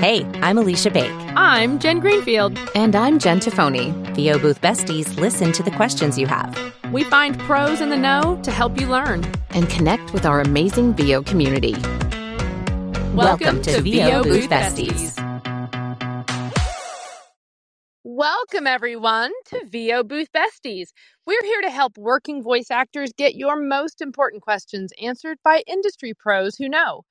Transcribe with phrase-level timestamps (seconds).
[0.00, 1.12] Hey, I'm Aleesha Bake.
[1.36, 2.58] I'm Jen Greenfield.
[2.74, 3.92] And I'm Jen Tophoney.
[4.14, 6.58] VO Booth Besties listen to the questions you have.
[6.90, 10.94] We find pros in the know to help you learn and connect with our amazing
[10.94, 11.74] VO community.
[13.12, 15.16] Welcome, Welcome to, to VO, VO Booth Besties.
[15.16, 16.10] Besties.
[18.02, 20.92] Welcome, everyone, to VO Booth Besties.
[21.26, 26.14] We're here to help working voice actors get your most important questions answered by industry
[26.14, 27.02] pros who know.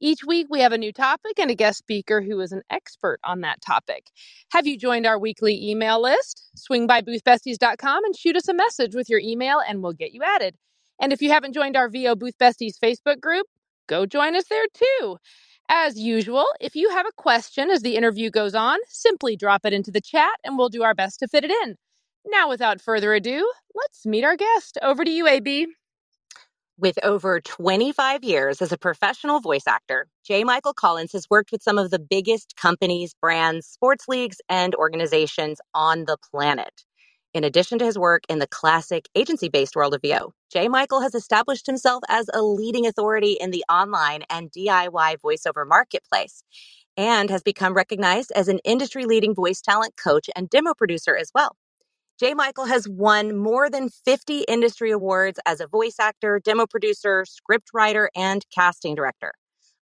[0.00, 3.18] Each week, we have a new topic and a guest speaker who is an expert
[3.24, 4.10] on that topic.
[4.52, 6.50] Have you joined our weekly email list?
[6.54, 10.22] Swing by boothbesties.com and shoot us a message with your email, and we'll get you
[10.22, 10.54] added.
[11.00, 13.46] And if you haven't joined our VO Booth Besties Facebook group,
[13.88, 15.16] go join us there too.
[15.68, 19.72] As usual, if you have a question as the interview goes on, simply drop it
[19.72, 21.76] into the chat and we'll do our best to fit it in.
[22.26, 24.78] Now, without further ado, let's meet our guest.
[24.80, 25.66] Over to you, AB.
[26.78, 30.44] With over 25 years as a professional voice actor, J.
[30.44, 35.60] Michael Collins has worked with some of the biggest companies, brands, sports leagues, and organizations
[35.74, 36.84] on the planet.
[37.34, 40.68] In addition to his work in the classic agency based world of VO, J.
[40.68, 46.42] Michael has established himself as a leading authority in the online and DIY voiceover marketplace
[46.96, 51.30] and has become recognized as an industry leading voice talent coach and demo producer as
[51.34, 51.56] well.
[52.18, 52.34] J.
[52.34, 57.68] Michael has won more than 50 industry awards as a voice actor, demo producer, script
[57.72, 59.34] writer, and casting director.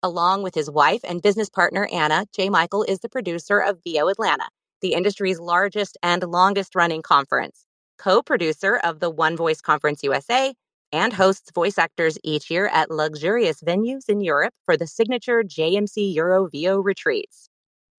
[0.02, 2.48] Along with his wife and business partner, Anna, J.
[2.48, 4.48] Michael is the producer of VO Atlanta,
[4.80, 7.66] the industry's largest and longest running conference,
[7.98, 10.54] co producer of the One Voice Conference USA,
[10.90, 16.14] and hosts voice actors each year at luxurious venues in Europe for the signature JMC
[16.14, 17.50] Euro VO retreats.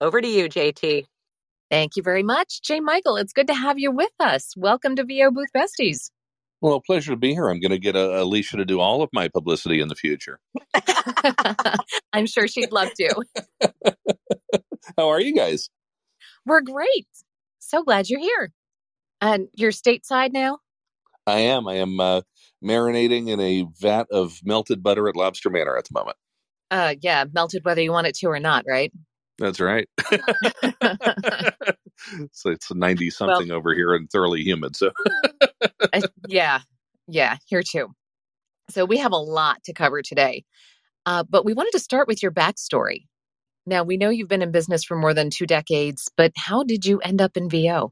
[0.01, 1.05] Over to you, JT.
[1.69, 2.79] Thank you very much, J.
[2.79, 3.17] Michael.
[3.17, 4.53] It's good to have you with us.
[4.55, 6.11] Welcome to VO Booth Besties.
[6.61, 7.49] Well, pleasure to be here.
[7.49, 10.39] I'm going to get uh, Aleesha to do all of my publicity in the future.
[12.13, 13.25] I'm sure she'd love to.
[14.97, 15.69] How are you guys?
[16.45, 17.07] We're great.
[17.59, 18.53] So glad you're here.
[19.19, 20.59] And you're stateside now?
[21.25, 21.67] I am.
[21.67, 22.21] I am uh,
[22.63, 26.17] marinating in a vat of melted butter at Lobster Manor at the moment.
[26.69, 28.91] Uh, yeah, melted whether you want it to or not, right?
[29.43, 29.89] That's right.
[32.31, 34.77] so it's 90 something well, over here and thoroughly humid.
[34.77, 34.91] So,
[36.29, 36.61] yeah,
[37.09, 37.89] yeah, here too.
[38.69, 40.45] So, we have a lot to cover today.
[41.05, 43.07] Uh, but we wanted to start with your backstory.
[43.65, 46.85] Now, we know you've been in business for more than two decades, but how did
[46.85, 47.91] you end up in VO?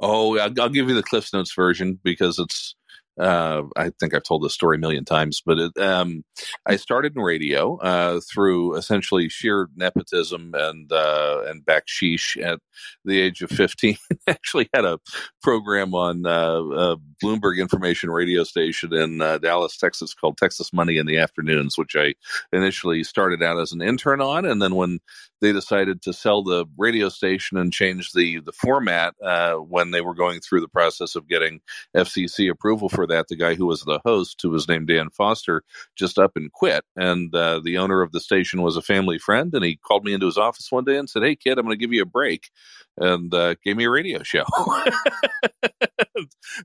[0.00, 2.74] Oh, I'll, I'll give you the Cliffs Notes version because it's
[3.18, 6.24] uh, I think I've told this story a million times, but it, um,
[6.66, 12.58] I started in radio uh, through essentially sheer nepotism and uh, and backsheesh at
[13.04, 13.96] the age of fifteen.
[14.26, 14.98] Actually, had a
[15.42, 21.06] program on uh, Bloomberg Information Radio Station in uh, Dallas, Texas, called Texas Money in
[21.06, 22.14] the Afternoons, which I
[22.52, 24.98] initially started out as an intern on, and then when
[25.40, 30.00] they decided to sell the radio station and change the the format uh, when they
[30.00, 31.60] were going through the process of getting
[31.94, 33.28] FCC approval for that.
[33.28, 35.62] The guy who was the host, who was named Dan Foster,
[35.96, 36.84] just up and quit.
[36.96, 40.12] And uh, the owner of the station was a family friend, and he called me
[40.12, 42.06] into his office one day and said, "Hey, kid, I'm going to give you a
[42.06, 42.50] break,"
[42.98, 44.44] and uh, gave me a radio show.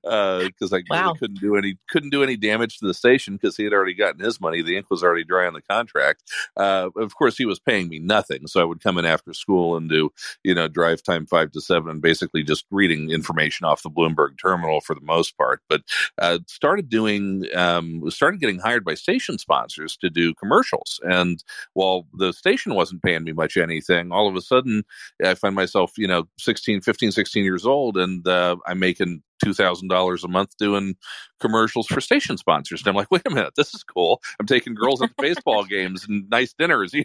[0.03, 1.03] because uh, I wow.
[1.03, 3.93] really couldn't do any couldn't do any damage to the station because he had already
[3.93, 4.61] gotten his money.
[4.61, 6.23] The ink was already dry on the contract.
[6.55, 9.75] Uh, of course, he was paying me nothing, so I would come in after school
[9.75, 10.11] and do
[10.43, 14.37] you know drive time five to seven, and basically just reading information off the Bloomberg
[14.41, 15.61] terminal for the most part.
[15.69, 15.81] But
[16.17, 22.05] uh, started doing um, started getting hired by station sponsors to do commercials, and while
[22.13, 24.83] the station wasn't paying me much anything, all of a sudden
[25.23, 29.53] I find myself you know 16, 15, 16 years old, and uh, I'm making two
[29.53, 30.95] thousand dollars a month doing
[31.39, 32.81] commercials for station sponsors.
[32.81, 34.21] And I'm like, wait a minute, this is cool.
[34.39, 36.93] I'm taking girls at baseball games and nice dinners.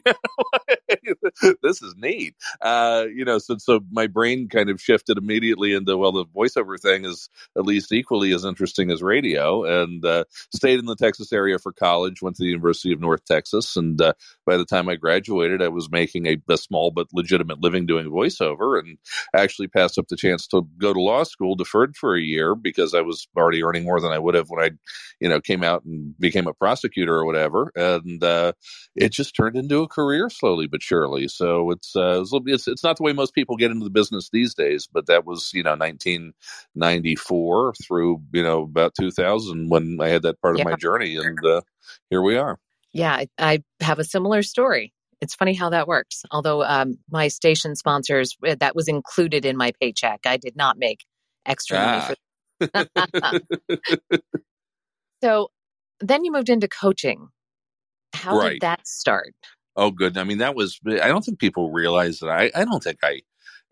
[1.03, 2.35] You know, this is neat.
[2.61, 6.81] Uh, you know, so so my brain kind of shifted immediately into well, the voiceover
[6.81, 9.83] thing is at least equally as interesting as radio.
[9.83, 10.25] And uh,
[10.55, 12.23] stayed in the Texas area for college.
[12.23, 14.15] Went to the University of North Texas, and uh,
[14.47, 18.07] by the time I graduated, I was making a, a small but legitimate living doing
[18.11, 18.99] voiceover, and
[19.35, 22.95] actually passed up the chance to go to law school, deferred for a year because
[22.95, 24.71] I was already earning more than I would have when I,
[25.21, 27.71] you know, came out and became a prosecutor or whatever.
[27.77, 28.53] And uh,
[28.97, 31.29] it just turned into a career slowly but surely.
[31.29, 34.55] So it's, uh, it's it's not the way most people get into the business these
[34.55, 40.23] days, but that was you know 1994 through you know about 2000 when I had
[40.23, 40.65] that part yeah.
[40.65, 41.61] of my journey, and uh,
[42.11, 42.59] here we are.
[42.93, 44.93] Yeah, I, I have a similar story
[45.25, 46.23] it's funny how that works.
[46.31, 50.21] Although um, my station sponsors, eh, that was included in my paycheck.
[50.27, 51.05] I did not make
[51.47, 51.87] extra ah.
[51.87, 52.15] money for
[55.23, 55.51] so
[56.01, 57.29] then you moved into coaching
[58.13, 58.53] how right.
[58.53, 59.35] did that start
[59.77, 60.17] Oh, good.
[60.17, 60.81] I mean, that was.
[60.87, 62.31] I don't think people realize that.
[62.31, 62.51] I.
[62.55, 63.21] I don't think I.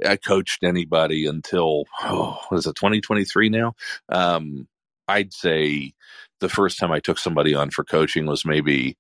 [0.05, 3.75] I coached anybody until oh, was it 2023 now?
[4.09, 4.67] Um,
[5.07, 5.93] I'd say
[6.41, 8.97] the first time I took somebody on for coaching was maybe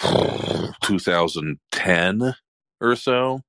[0.00, 2.34] 2010
[2.80, 3.42] or so.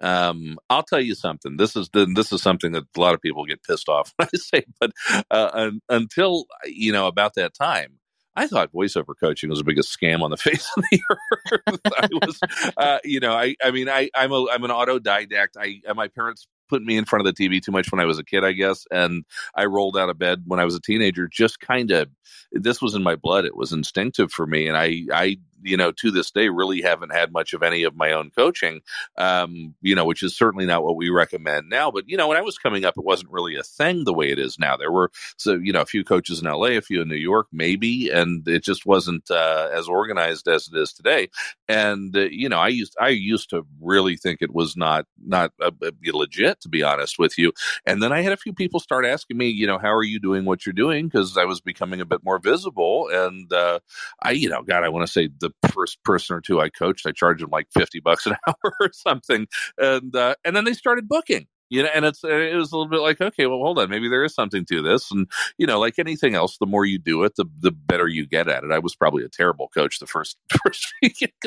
[0.00, 1.56] Um, I'll tell you something.
[1.56, 4.36] This is this is something that a lot of people get pissed off when I
[4.36, 4.92] say, but
[5.30, 7.98] uh, until you know about that time,
[8.34, 11.80] I thought voiceover coaching was the biggest scam on the face of the earth.
[11.98, 12.40] I was,
[12.76, 15.56] uh, you know, I, I mean, I, I'm a, I'm an autodidact.
[15.58, 18.18] I, my parents put me in front of the TV too much when I was
[18.18, 18.86] a kid, I guess.
[18.90, 19.24] And
[19.54, 22.08] I rolled out of bed when I was a teenager, just kind of,
[22.52, 23.44] this was in my blood.
[23.44, 24.68] It was instinctive for me.
[24.68, 27.96] And I, I, you know, to this day, really haven't had much of any of
[27.96, 28.80] my own coaching,
[29.16, 31.90] um, you know, which is certainly not what we recommend now.
[31.90, 34.30] But, you know, when I was coming up, it wasn't really a thing the way
[34.30, 34.76] it is now.
[34.76, 37.48] There were, so, you know, a few coaches in LA, a few in New York,
[37.52, 41.28] maybe, and it just wasn't uh, as organized as it is today.
[41.68, 45.52] And, uh, you know, I used, I used to really think it was not, not
[45.60, 45.70] uh,
[46.12, 47.52] legit to be honest with you.
[47.86, 50.18] And then I had a few people start asking me, you know, how are you
[50.18, 51.06] doing what you're doing?
[51.06, 53.08] Because I was becoming a bit more visible.
[53.12, 53.80] And uh,
[54.22, 57.06] I, you know, God, I want to say the first person or two I coached,
[57.06, 59.46] I charged them like 50 bucks an hour or something.
[59.78, 62.90] And, uh, and then they started booking you know, and it's it was a little
[62.90, 65.26] bit like, okay, well, hold on, maybe there is something to this, and
[65.56, 68.46] you know, like anything else, the more you do it, the the better you get
[68.46, 68.70] at it.
[68.70, 70.92] I was probably a terrible coach the first first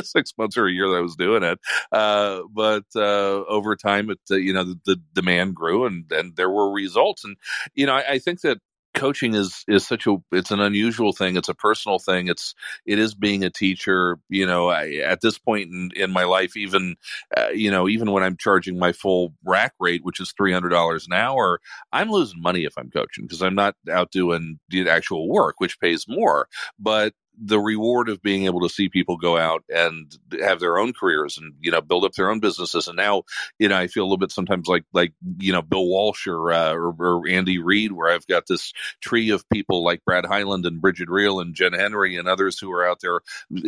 [0.02, 1.60] six months or a year that I was doing it,
[1.92, 6.36] uh, but uh, over time, it uh, you know the, the, demand grew, and and
[6.36, 7.38] there were results, and
[7.76, 8.58] you know, I, I think that
[8.96, 12.56] coaching is is such a it's an unusual thing it's a personal thing it's
[12.86, 16.58] it is being a teacher you know I, at this point in, in my life
[16.58, 16.96] even
[17.36, 21.14] uh, you know even when i'm charging my full rack rate which is $300 an
[21.14, 21.60] hour
[21.92, 25.80] i'm losing money if i'm coaching because i'm not out doing the actual work which
[25.80, 26.48] pays more
[26.80, 30.94] but the reward of being able to see people go out and have their own
[30.94, 32.88] careers and you know build up their own businesses.
[32.88, 33.24] And now
[33.60, 36.52] you know I feel a little bit sometimes like like you know Bill Walsh or
[36.52, 40.66] uh, or, or, Andy Reid where I've got this tree of people like Brad Hyland
[40.66, 43.22] and Bridget Reel and Jen Henry and others who are out there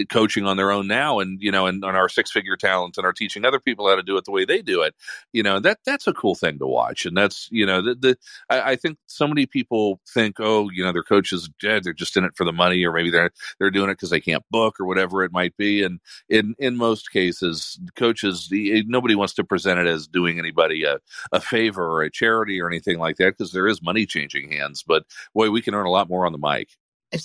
[0.10, 3.06] coaching on their own now and you know and on our six figure talent and
[3.06, 4.96] are teaching other people how to do it the way they do it.
[5.34, 7.06] You know that that's a cool thing to watch.
[7.06, 8.18] And that's you know the, the
[8.50, 12.18] I, I think so many people think oh you know their coaches yeah, they're just
[12.18, 14.80] in it for the money or maybe they're they're doing it because they can't book
[14.80, 15.84] or whatever it might be.
[15.84, 16.00] And
[16.30, 20.98] in in most cases, coaches nobody wants to present it as doing anybody a,
[21.32, 24.84] a favor or a charity or anything like that because there is money changing hands.
[24.86, 26.70] But boy, we can earn a lot more on the mic.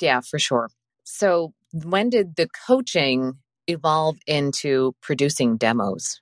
[0.01, 0.71] Yeah, for sure.
[1.05, 3.35] So when did the coaching
[3.67, 6.21] evolve into producing demos?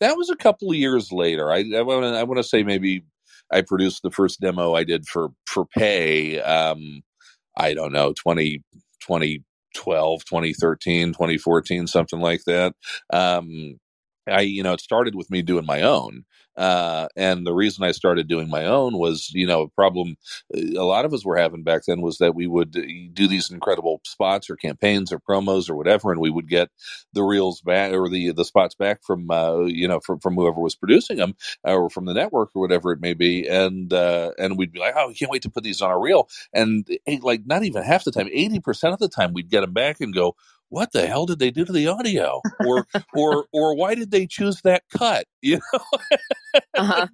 [0.00, 1.52] That was a couple of years later.
[1.52, 3.04] I, I want to I want to say maybe
[3.52, 6.40] I produced the first demo I did for for pay.
[6.40, 7.02] Um,
[7.56, 8.62] I don't know, 20, 20,
[9.08, 12.74] 2012, 2013, 2014, something like that.
[13.12, 13.78] Um,
[14.28, 16.24] I, you know, it started with me doing my own.
[16.58, 20.16] Uh, and the reason I started doing my own was, you know, a problem
[20.54, 22.82] a lot of us were having back then was that we would uh,
[23.12, 26.70] do these incredible spots or campaigns or promos or whatever, and we would get
[27.14, 30.60] the reels back or the the spots back from, uh, you know, from, from whoever
[30.60, 31.34] was producing them
[31.64, 34.94] or from the network or whatever it may be, and uh, and we'd be like,
[34.96, 37.82] oh, we can't wait to put these on a reel, and eh, like not even
[37.82, 40.36] half the time, eighty percent of the time, we'd get them back and go,
[40.68, 42.40] what the hell did they do to the audio?
[42.66, 45.26] Or or or why did they choose that cut?
[45.40, 45.80] You know?
[46.74, 47.06] Uh-huh.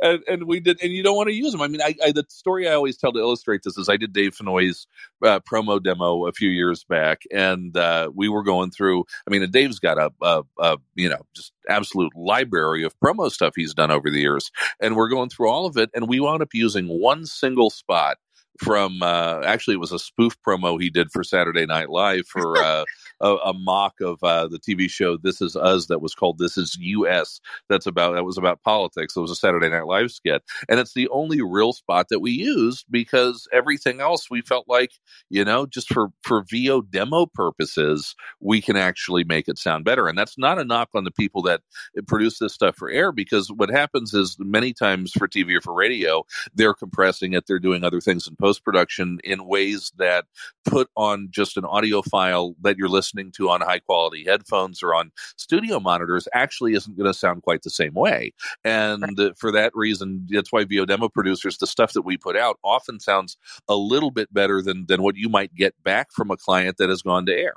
[0.00, 2.12] and, and, we did and you don't want to use them i mean I, I,
[2.12, 4.86] the story i always tell to illustrate this is i did dave fennoy's
[5.24, 9.48] uh, promo demo a few years back and uh, we were going through i mean
[9.50, 13.90] dave's got a, a, a you know just absolute library of promo stuff he's done
[13.90, 16.86] over the years and we're going through all of it and we wound up using
[16.86, 18.18] one single spot
[18.58, 22.56] from uh, actually it was a spoof promo he did for Saturday Night Live for
[22.58, 22.84] uh,
[23.20, 26.56] a, a, mock of uh, the TV show This Is Us that was called This
[26.56, 27.40] Is US.
[27.68, 29.16] That's about that was about politics.
[29.16, 32.32] It was a Saturday Night Live skit, and it's the only real spot that we
[32.32, 34.90] used because everything else we felt like
[35.30, 40.08] you know just for for VO demo purposes we can actually make it sound better.
[40.08, 41.60] And that's not a knock on the people that
[42.06, 45.74] produce this stuff for air because what happens is many times for TV or for
[45.74, 46.24] radio
[46.54, 50.24] they're compressing it, they're doing other things in post post production in ways that
[50.64, 54.94] put on just an audio file that you're listening to on high quality headphones or
[54.94, 58.32] on studio monitors actually isn't going to sound quite the same way.
[58.64, 59.36] And right.
[59.36, 63.00] for that reason, that's why VO demo producers, the stuff that we put out often
[63.00, 63.36] sounds
[63.68, 66.88] a little bit better than, than what you might get back from a client that
[66.88, 67.52] has gone to air.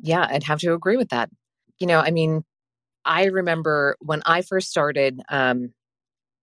[0.00, 1.30] Yeah, I'd have to agree with that.
[1.80, 2.44] You know, I mean,
[3.04, 5.74] I remember when I first started, um,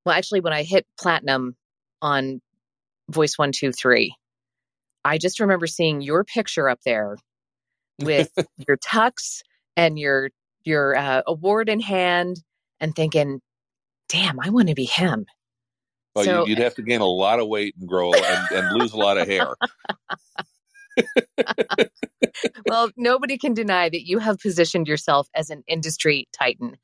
[0.05, 1.55] well, actually, when I hit platinum
[2.01, 2.41] on
[3.09, 4.15] voice one two three
[5.03, 7.17] i just remember seeing your picture up there
[7.99, 8.31] with
[8.67, 9.41] your tux
[9.75, 10.29] and your
[10.63, 12.37] your uh, award in hand
[12.79, 13.41] and thinking,
[14.07, 15.25] "Damn, I want to be him."
[16.15, 18.93] Well, so, you'd have to gain a lot of weight and grow and, and lose
[18.93, 19.53] a lot of hair.
[22.65, 26.75] well, nobody can deny that you have positioned yourself as an industry titan,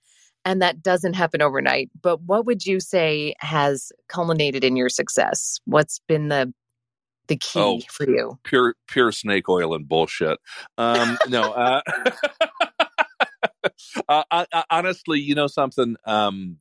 [0.45, 1.89] and that doesn't happen overnight.
[2.01, 5.59] But what would you say has culminated in your success?
[5.65, 6.53] What's been the
[7.27, 8.39] the key oh, for you?
[8.43, 10.37] Pure pure snake oil and bullshit.
[10.77, 11.81] Um, no, uh,
[14.07, 15.95] uh, I, I, honestly, you know something.
[16.05, 16.57] Um,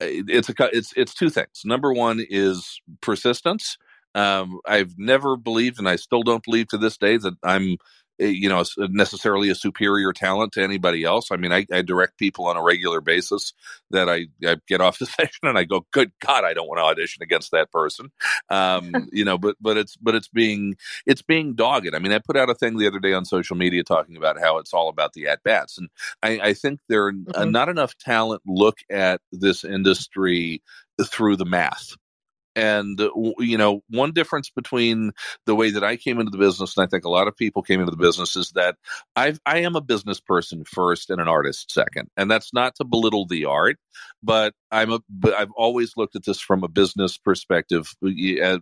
[0.00, 1.62] it's a it's it's two things.
[1.64, 3.76] Number one is persistence.
[4.14, 8.03] Um, I've never believed, and I still don't believe to this day that I'm Eh,
[8.18, 11.30] you know necessarily a superior talent to anybody else.
[11.30, 13.52] I mean I, I, direct people on a regular basis
[13.90, 16.78] that I, I, get off the session and i go good god i don't want
[16.78, 18.10] to audition against that person.
[18.48, 21.94] Um, you know but but it's but it's being it's being dogged.
[21.94, 24.40] I mean i put out a thing the other day on social media talking about
[24.40, 25.88] how it's all about the at bats and
[26.22, 27.50] i, I think there are mm-hmm.
[27.50, 30.62] not enough talent look at this industry
[31.02, 31.96] through the math
[32.56, 35.12] and uh, you know one difference between
[35.46, 37.62] the way that i came into the business and i think a lot of people
[37.62, 38.76] came into the business is that
[39.16, 42.84] i i am a business person first and an artist second and that's not to
[42.84, 43.76] belittle the art
[44.22, 48.58] but i'm a but i've always looked at this from a business perspective uh,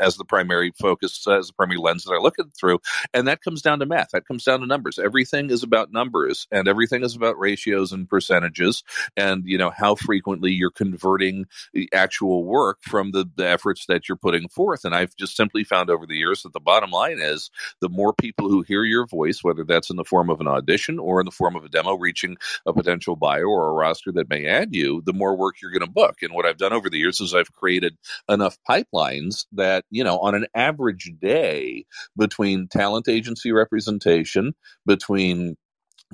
[0.00, 2.78] as the primary focus as the primary lens that i look at it through
[3.14, 6.46] and that comes down to math that comes down to numbers everything is about numbers
[6.50, 8.82] and everything is about ratios and percentages
[9.16, 14.08] and you know how frequently you're converting the actual work from the the efforts that
[14.08, 14.84] you're putting forth.
[14.84, 18.12] And I've just simply found over the years that the bottom line is the more
[18.12, 21.26] people who hear your voice, whether that's in the form of an audition or in
[21.26, 22.36] the form of a demo reaching
[22.66, 25.86] a potential buyer or a roster that may add you, the more work you're going
[25.86, 26.16] to book.
[26.22, 27.96] And what I've done over the years is I've created
[28.28, 31.84] enough pipelines that, you know, on an average day
[32.16, 34.54] between talent agency representation,
[34.86, 35.56] between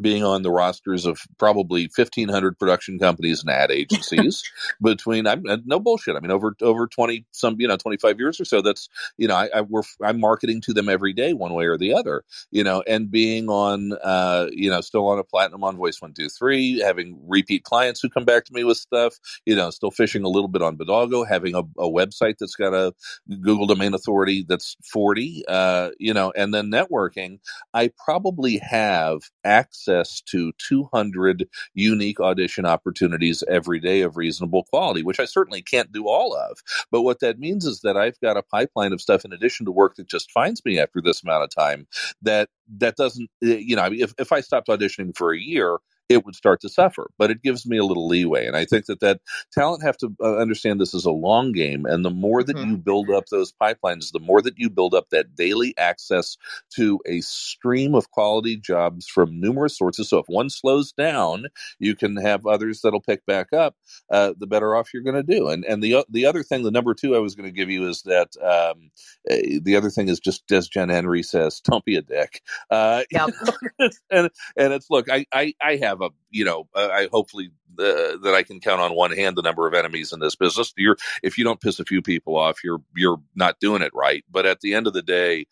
[0.02, 4.43] being on the rosters of probably 1500 production companies and ad agencies
[4.83, 6.17] between I'm no bullshit.
[6.17, 9.35] I mean, over, over 20, some, you know, 25 years or so, that's, you know,
[9.35, 12.64] I, I we're, I'm marketing to them every day, one way or the other, you
[12.64, 16.28] know, and being on, uh, you know, still on a platinum on voice one, two,
[16.28, 20.25] three, having repeat clients who come back to me with stuff, you know, still fishing
[20.25, 22.95] a little bit on Bodalgo, having a, a website that's got a
[23.40, 27.40] Google domain authority that's 40, uh, you know, and then networking.
[27.75, 35.02] I probably have access access to 200 unique audition opportunities every day of reasonable quality,
[35.02, 36.59] which I certainly can't do all of.
[36.90, 39.73] But what that means is that I've got a pipeline of stuff in addition to
[39.73, 41.87] work that just finds me after this amount of time
[42.23, 46.24] that that doesn't eh, you know if, if i stopped auditioning for a year it
[46.24, 47.10] would start to suffer.
[47.18, 49.20] But it gives me a little leeway, and I think that that
[49.52, 51.86] talent have to uh, understand this is a long game.
[51.86, 52.70] And the more that mm-hmm.
[52.70, 56.36] you build up those pipelines, the more that you build up that daily access
[56.76, 60.08] to a stream of quality jobs from numerous sources.
[60.08, 61.46] So if one slows down,
[61.78, 63.76] you can have others that'll pick back up.
[64.10, 65.48] Uh, the better off you're going to do.
[65.48, 67.88] And and the the other thing, the number two I was going to give you
[67.88, 68.90] is that um,
[69.30, 72.42] uh, the other thing is just as Jen Henry says, don't be a dick.
[72.70, 73.30] Uh, yep.
[74.10, 78.17] and and it's look, I I, I have have a you know I hopefully uh,
[78.23, 80.73] that I can count on one hand the number of enemies in this business.
[80.76, 84.25] You're if you don't piss a few people off, you're you're not doing it right.
[84.31, 85.47] But at the end of the day,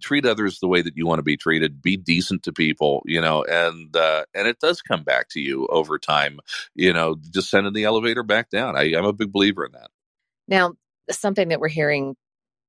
[0.00, 1.82] treat others the way that you want to be treated.
[1.82, 5.66] Be decent to people, you know, and uh, and it does come back to you
[5.68, 6.40] over time.
[6.74, 8.76] You know, just sending the elevator back down.
[8.76, 9.90] I, I'm a big believer in that.
[10.48, 10.74] Now,
[11.10, 12.16] something that we're hearing,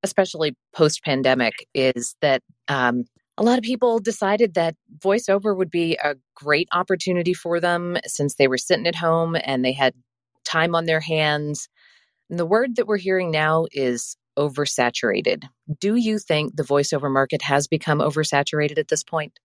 [0.03, 3.05] especially post pandemic, is that um,
[3.37, 8.35] a lot of people decided that voiceover would be a great opportunity for them since
[8.35, 9.93] they were sitting at home and they had
[10.45, 11.67] time on their hands.
[12.29, 15.43] And the word that we're hearing now is oversaturated.
[15.79, 19.39] Do you think the voiceover market has become oversaturated at this point?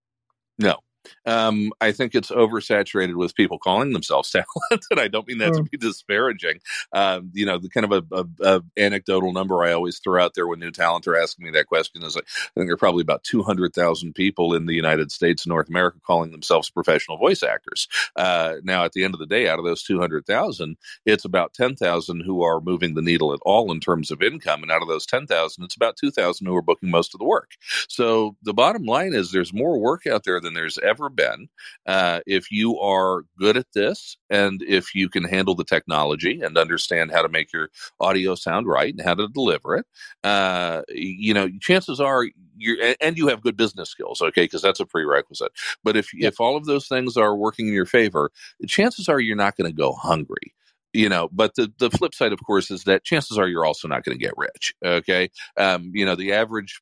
[0.57, 0.77] No.
[1.25, 4.31] Um, I think it's oversaturated with people calling themselves
[4.69, 4.99] talented.
[4.99, 6.59] I don't mean that to be disparaging.
[6.93, 10.33] Um, you know, the kind of a, a, a, anecdotal number I always throw out
[10.35, 12.21] there when new talent are asking me that question is I
[12.55, 16.31] think there are probably about 200,000 people in the United States, and North America, calling
[16.31, 17.87] themselves professional voice actors.
[18.15, 22.21] Uh, now, at the end of the day, out of those 200,000, it's about 10,000
[22.21, 24.61] who are moving the needle at all in terms of income.
[24.63, 27.51] And out of those 10,000, it's about 2,000 who are booking most of the work.
[27.87, 31.47] So the bottom line is there's more work out there than there's ever been.
[31.85, 36.57] Uh, if you are good at this and if you can handle the technology and
[36.57, 37.69] understand how to make your
[38.01, 39.85] audio sound right and how to deliver it,
[40.25, 42.25] uh, you know, chances are
[42.57, 45.51] you and you have good business skills, okay, because that's a prerequisite.
[45.83, 46.33] But if yep.
[46.33, 48.31] if all of those things are working in your favor,
[48.67, 50.53] chances are you're not going to go hungry
[50.93, 53.87] you know but the the flip side of course is that chances are you're also
[53.87, 56.81] not going to get rich okay um, you know the average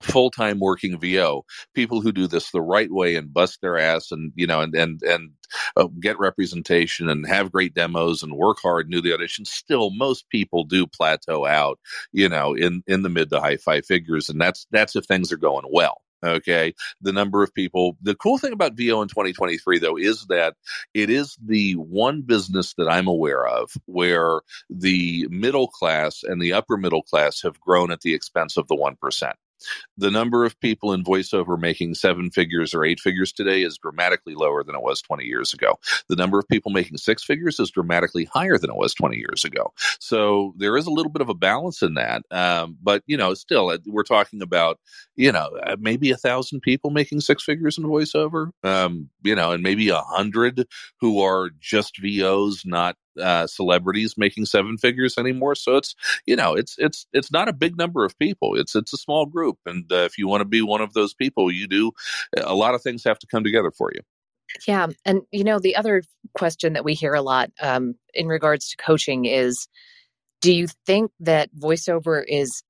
[0.00, 4.10] full time working VO, people who do this the right way and bust their ass
[4.10, 5.30] and you know and and and
[5.76, 9.44] uh, get representation and have great demos and work hard and do the audition.
[9.44, 11.78] Still, most people do plateau out,
[12.12, 15.32] you know, in in the mid to high five figures, and that's that's if things
[15.32, 16.00] are going well.
[16.22, 16.74] Okay.
[17.00, 20.54] The number of people, the cool thing about VO in 2023 though is that
[20.92, 26.52] it is the one business that I'm aware of where the middle class and the
[26.52, 29.32] upper middle class have grown at the expense of the 1%
[29.96, 34.34] the number of people in voiceover making seven figures or eight figures today is dramatically
[34.34, 35.78] lower than it was 20 years ago.
[36.08, 39.44] The number of people making six figures is dramatically higher than it was 20 years
[39.44, 39.72] ago.
[39.98, 42.22] So there is a little bit of a balance in that.
[42.30, 44.78] Um, but, you know, still, uh, we're talking about,
[45.16, 49.52] you know, uh, maybe a thousand people making six figures in voiceover, um, you know,
[49.52, 50.66] and maybe a hundred
[51.00, 55.54] who are just VOs, not uh, celebrities making seven figures anymore.
[55.54, 55.94] So it's
[56.26, 58.56] you know it's it's it's not a big number of people.
[58.56, 61.14] It's it's a small group, and uh, if you want to be one of those
[61.14, 61.92] people, you do.
[62.36, 64.00] A lot of things have to come together for you.
[64.66, 66.02] Yeah, and you know the other
[66.34, 69.68] question that we hear a lot um, in regards to coaching is,
[70.40, 72.62] do you think that voiceover is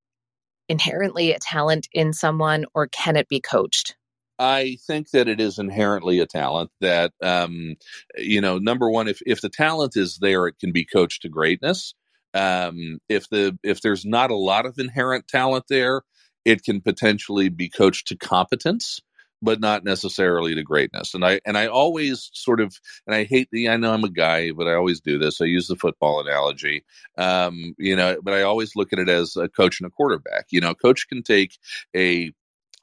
[0.69, 3.97] inherently a talent in someone, or can it be coached?
[4.41, 7.77] I think that it is inherently a talent that, um,
[8.17, 11.29] you know, number one, if, if the talent is there, it can be coached to
[11.29, 11.95] greatness.
[12.33, 16.03] Um, if the, if there's not a lot of inherent talent there,
[16.47, 19.01] it can potentially be coached to competence
[19.43, 21.15] but not necessarily to greatness.
[21.15, 24.11] And I and I always sort of and I hate the I know I'm a
[24.11, 25.41] guy, but I always do this.
[25.41, 26.85] I use the football analogy.
[27.17, 30.47] Um, you know, but I always look at it as a coach and a quarterback.
[30.51, 31.59] You know, coach can take
[31.97, 32.33] a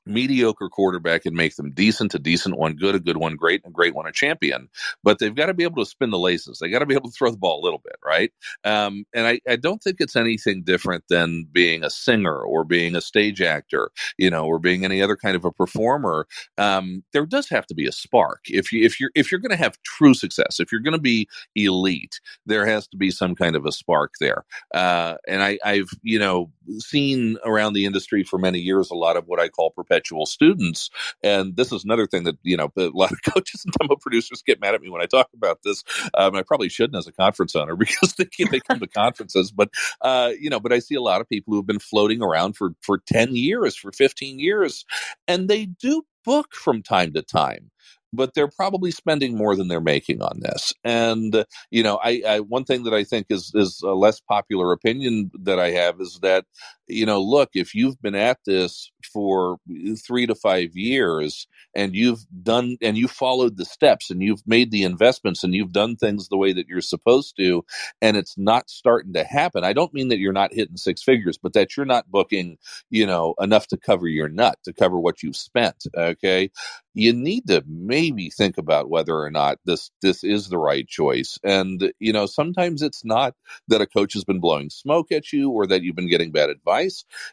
[0.08, 3.70] mediocre quarterback and make them decent, a decent one, good, a good one, great, a
[3.70, 4.70] great one, a champion.
[5.04, 6.60] But they've got to be able to spin the laces.
[6.60, 8.32] They got to be able to throw the ball a little bit, right?
[8.64, 12.96] Um, and I, I don't think it's anything different than being a singer or being
[12.96, 16.28] a stage actor, you know, or being any other kind of a performer.
[16.58, 18.42] Um, there does have to be a spark.
[18.46, 21.00] If you if you're if you're going to have true success, if you're going to
[21.00, 24.46] be elite, there has to be some kind of a spark there.
[24.74, 29.18] Uh, and I, I've you know seen around the industry for many years a lot
[29.18, 30.90] of what I call perpetual perpetual students.
[31.24, 34.44] And this is another thing that, you know, a lot of coaches and demo producers
[34.46, 35.84] get mad at me when I talk about this.
[36.14, 39.70] Um, I probably shouldn't as a conference owner because they, come to conferences, but,
[40.02, 42.56] uh, you know, but I see a lot of people who have been floating around
[42.58, 44.86] for, for 10 years, for 15 years,
[45.28, 47.72] and they do book from time to time
[48.14, 50.74] but they're probably spending more than they're making on this.
[50.84, 54.20] And uh, you know, I, I, one thing that I think is is a less
[54.22, 56.46] popular opinion that I have is that
[56.88, 61.96] you know, look, if you've been at this for eh, three to five years and
[61.96, 65.96] you've done and you followed the steps and you've made the investments and you've done
[65.96, 67.66] things the way that you're supposed to,
[68.02, 69.64] and it's not starting to happen.
[69.64, 72.58] I don't mean that you're not hitting six figures, but that you're not booking,
[72.90, 75.86] you know, enough to cover your nut to cover what you've spent.
[75.96, 76.52] Okay,
[76.94, 81.38] you need to maybe think about whether or not this this is the right choice.
[81.44, 83.36] And you know, sometimes it's not
[83.70, 86.50] that a coach has been blowing smoke at you or that you've been getting bad
[86.50, 86.77] advice.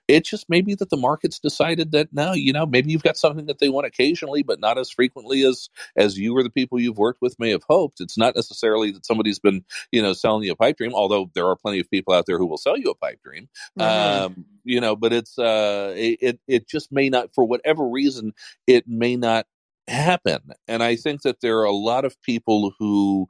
[0.09, 3.17] It just may be that the market's decided that no, you know, maybe you've got
[3.17, 6.81] something that they want occasionally, but not as frequently as as you or the people
[6.81, 8.01] you've worked with may have hoped.
[8.01, 11.49] It's not necessarily that somebody's been you know selling you a pipe dream, although there
[11.49, 13.49] are plenty of people out there who will sell you a pipe dream.
[13.79, 14.25] Mm-hmm.
[14.25, 18.33] Um, you know, but it's uh, it it just may not for whatever reason
[18.67, 19.47] it may not
[19.89, 20.41] happen.
[20.69, 23.29] And I think that there are a lot of people who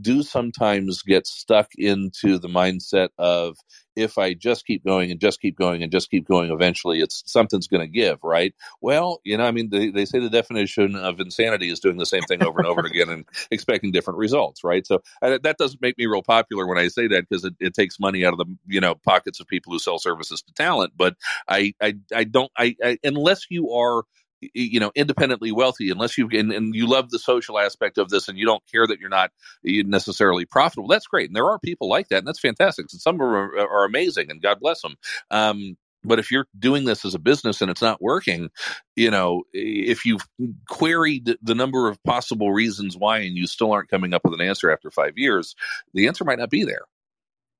[0.00, 3.56] do sometimes get stuck into the mindset of
[3.96, 7.22] if I just keep going and just keep going and just keep going, eventually it's
[7.26, 8.54] something's going to give, right?
[8.80, 12.06] Well, you know, I mean, they, they say the definition of insanity is doing the
[12.06, 14.86] same thing over and over again and expecting different results, right?
[14.86, 17.74] So uh, that doesn't make me real popular when I say that because it, it
[17.74, 20.92] takes money out of the, you know, pockets of people who sell services to talent.
[20.96, 21.16] But
[21.48, 24.04] I, I, I don't, I, I unless you are
[24.40, 28.28] you know independently wealthy unless you and, and, you love the social aspect of this
[28.28, 29.30] and you don't care that you're not
[29.64, 31.28] necessarily profitable that's great.
[31.28, 33.84] And there are people like that and that's fantastic and some of them are, are
[33.84, 34.96] amazing and god bless them
[35.30, 38.50] um, but if you're doing this as a business and it's not working
[38.94, 40.26] you know if you've
[40.68, 44.46] queried the number of possible reasons why and you still aren't coming up with an
[44.46, 45.54] answer after five years
[45.94, 46.82] the answer might not be there.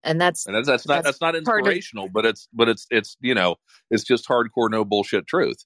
[0.05, 2.87] And that's and that's, that's not that's, that's not inspirational of, but it's but it's
[2.91, 3.57] it's you know
[3.91, 5.65] it's just hardcore no bullshit truth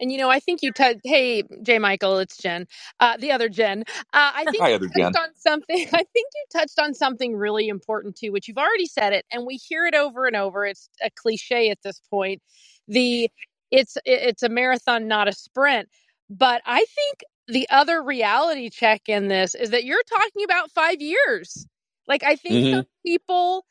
[0.00, 1.00] and you know, I think you touched.
[1.04, 1.78] Hey, J.
[1.78, 2.66] Michael, it's Jen,
[3.00, 3.84] uh, the other Jen.
[4.12, 5.16] Uh, I think Hi, you touched Jen.
[5.16, 5.86] on something.
[5.92, 9.46] I think you touched on something really important too, which you've already said it, and
[9.46, 10.64] we hear it over and over.
[10.64, 12.42] It's a cliche at this point.
[12.88, 13.30] The
[13.70, 15.88] it's it's a marathon, not a sprint.
[16.28, 21.00] But I think the other reality check in this is that you're talking about five
[21.00, 21.66] years.
[22.08, 22.76] Like I think mm-hmm.
[22.76, 23.64] some people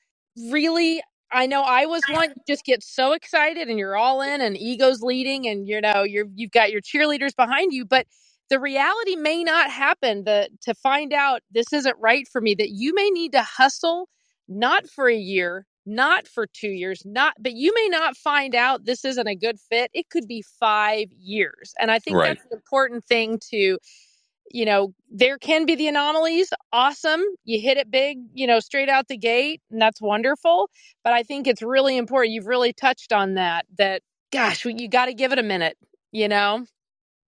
[0.52, 1.02] really
[1.36, 2.34] I know I was one.
[2.48, 6.28] Just get so excited and you're all in, and ego's leading, and you know you're
[6.36, 8.08] you've got your cheerleaders behind you, but
[8.50, 12.70] the reality may not happen the, to find out this isn't right for me that
[12.70, 14.10] you may need to hustle
[14.48, 18.86] not for a year not for two years not but you may not find out
[18.86, 22.30] this isn't a good fit it could be five years and i think right.
[22.30, 23.78] that's an important thing to
[24.52, 28.90] you know there can be the anomalies awesome you hit it big you know straight
[28.90, 30.70] out the gate and that's wonderful
[31.04, 35.06] but i think it's really important you've really touched on that that gosh you got
[35.06, 35.78] to give it a minute
[36.12, 36.66] you know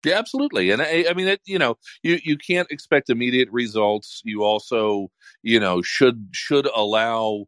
[0.04, 0.70] yeah, absolutely.
[0.70, 4.22] And I, I mean, it, you know, you, you can't expect immediate results.
[4.24, 5.10] You also,
[5.42, 7.44] you know, should, should allow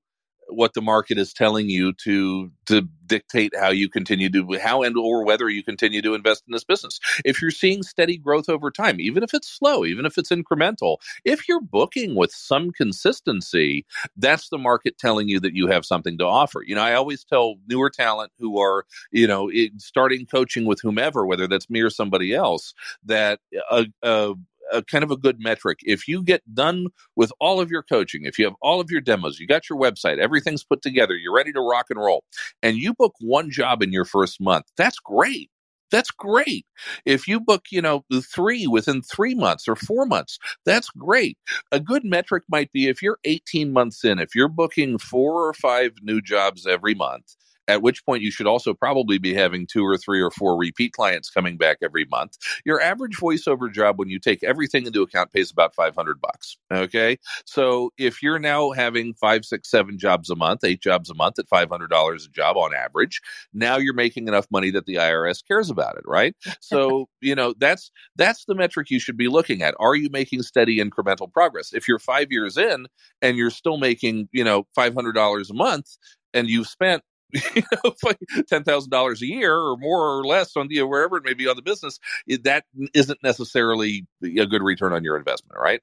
[0.54, 4.96] what the market is telling you to to dictate how you continue to how and
[4.96, 6.98] or whether you continue to invest in this business.
[7.24, 10.96] If you're seeing steady growth over time, even if it's slow, even if it's incremental,
[11.24, 13.84] if you're booking with some consistency,
[14.16, 16.62] that's the market telling you that you have something to offer.
[16.64, 21.26] You know, I always tell newer talent who are, you know, starting coaching with whomever,
[21.26, 24.34] whether that's me or somebody else, that a, a
[24.72, 25.78] a kind of a good metric.
[25.82, 29.00] If you get done with all of your coaching, if you have all of your
[29.00, 32.24] demos, you got your website, everything's put together, you're ready to rock and roll,
[32.62, 35.50] and you book one job in your first month, that's great.
[35.92, 36.64] That's great.
[37.04, 38.04] If you book, you know,
[38.34, 41.36] three within three months or four months, that's great.
[41.70, 45.52] A good metric might be if you're 18 months in, if you're booking four or
[45.52, 47.36] five new jobs every month,
[47.68, 50.92] at which point you should also probably be having two or three or four repeat
[50.92, 52.36] clients coming back every month.
[52.64, 56.56] Your average voiceover job, when you take everything into account, pays about 500 bucks.
[56.72, 57.18] Okay.
[57.46, 61.38] So if you're now having five, six, seven jobs a month, eight jobs a month
[61.38, 63.20] at $500 a job on average,
[63.52, 66.34] now you're making enough money that the IRS cares about it, right?
[66.60, 69.74] So, you know, that's, that's the metric you should be looking at.
[69.78, 71.72] Are you making steady incremental progress?
[71.72, 72.86] If you're five years in
[73.20, 75.96] and you're still making, you know, $500 a month
[76.34, 77.02] and you've spent
[77.54, 78.12] you know,
[78.48, 81.34] ten thousand dollars a year or more or less on you know, wherever it may
[81.34, 81.98] be on the business,
[82.42, 82.64] that
[82.94, 85.80] isn't necessarily a good return on your investment, right?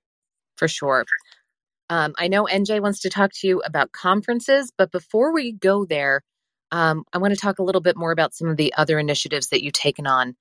[0.58, 1.06] For sure.
[1.90, 5.86] Um, I know NJ wants to talk to you about conferences, but before we go
[5.86, 6.22] there,
[6.72, 9.48] um, I want to talk a little bit more about some of the other initiatives
[9.48, 10.36] that you've taken on.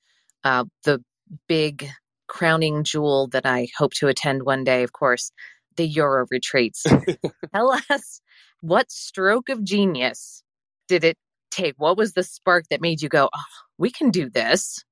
[0.44, 1.03] Uh, the
[1.49, 1.88] big
[2.27, 5.33] crowning jewel that I hope to attend one day, of course,
[5.77, 6.85] the Euro retreats.
[7.55, 8.21] Tell us
[8.61, 10.42] what stroke of genius
[10.88, 11.16] did it
[11.51, 11.74] take?
[11.77, 13.42] What was the spark that made you go, oh,
[13.77, 14.85] we can do this?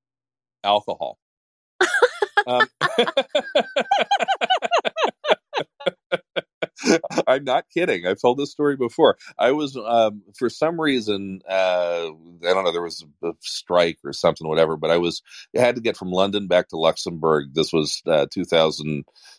[0.63, 1.17] Alcohol.
[2.47, 2.67] um,
[7.27, 8.05] I'm not kidding.
[8.05, 9.17] I've told this story before.
[9.37, 14.13] I was, um, for some reason, uh, I don't know, there was a strike or
[14.13, 15.21] something, whatever, but I was,
[15.55, 17.53] I had to get from London back to Luxembourg.
[17.53, 18.27] This was uh,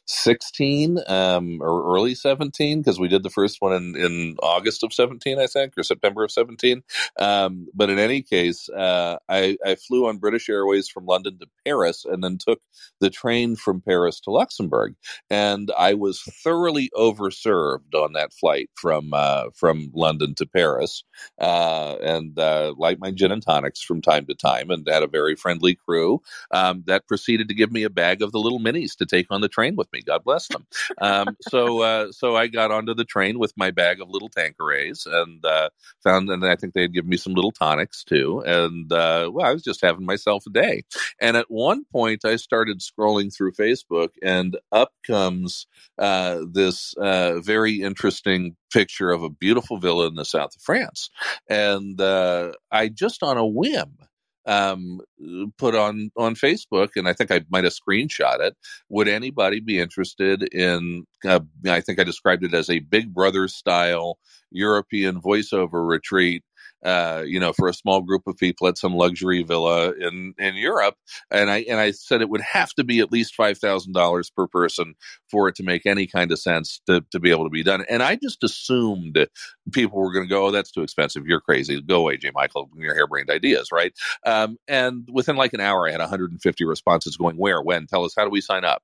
[0.09, 4.93] 2016 um, or early 17, because we did the first one in, in August of
[4.93, 6.83] 17, I think, or September of 17.
[7.21, 11.47] Um, but in any case, uh, I, I flew on British Airways from London to
[11.67, 12.61] Paris and then took
[13.01, 14.95] the train from Paris to Luxembourg.
[15.31, 21.05] And I was thoroughly overserved on that flight from uh, from London to Paris,
[21.41, 25.09] uh, and uh, like my gin and tonics from time to time, and had a
[25.09, 26.21] very friendly crew
[26.53, 29.41] um, that proceeded to give me a bag of the little minis to take on
[29.41, 29.98] the train with me.
[30.03, 30.67] God bless them.
[31.01, 35.07] Um, so uh, so I got onto the train with my bag of little Tanquerays
[35.07, 35.71] and uh,
[36.03, 39.53] found, and I think they'd give me some little tonics too, and uh, well, I
[39.53, 40.83] was just having myself a day.
[41.21, 45.67] And at one point, I started scrolling through Facebook, and up comes
[45.99, 51.11] uh, this uh, very interesting picture of a beautiful villa in the south of France.
[51.49, 53.99] And uh, I just on a whim
[54.49, 55.01] um,
[55.59, 58.57] put on on Facebook, and I think I might have screenshot it.
[58.89, 61.05] Would anybody be interested in?
[61.25, 64.19] Uh, I think I described it as a Big Brother style
[64.51, 66.43] European voiceover retreat
[66.85, 70.55] uh, you know, for a small group of people at some luxury villa in in
[70.55, 70.95] Europe.
[71.31, 74.31] And I and I said it would have to be at least five thousand dollars
[74.31, 74.95] per person
[75.31, 77.85] for it to make any kind of sense to to be able to be done.
[77.89, 79.27] And I just assumed
[79.73, 81.27] people were going to go, "Oh, that's too expensive.
[81.27, 81.81] You're crazy.
[81.83, 82.31] Go away, J.
[82.35, 82.71] Michael.
[82.77, 83.93] Your harebrained ideas, right?"
[84.25, 87.61] Um, and within like an hour, I had 150 responses going, "Where?
[87.61, 87.87] When?
[87.87, 88.15] Tell us.
[88.17, 88.83] How do we sign up?"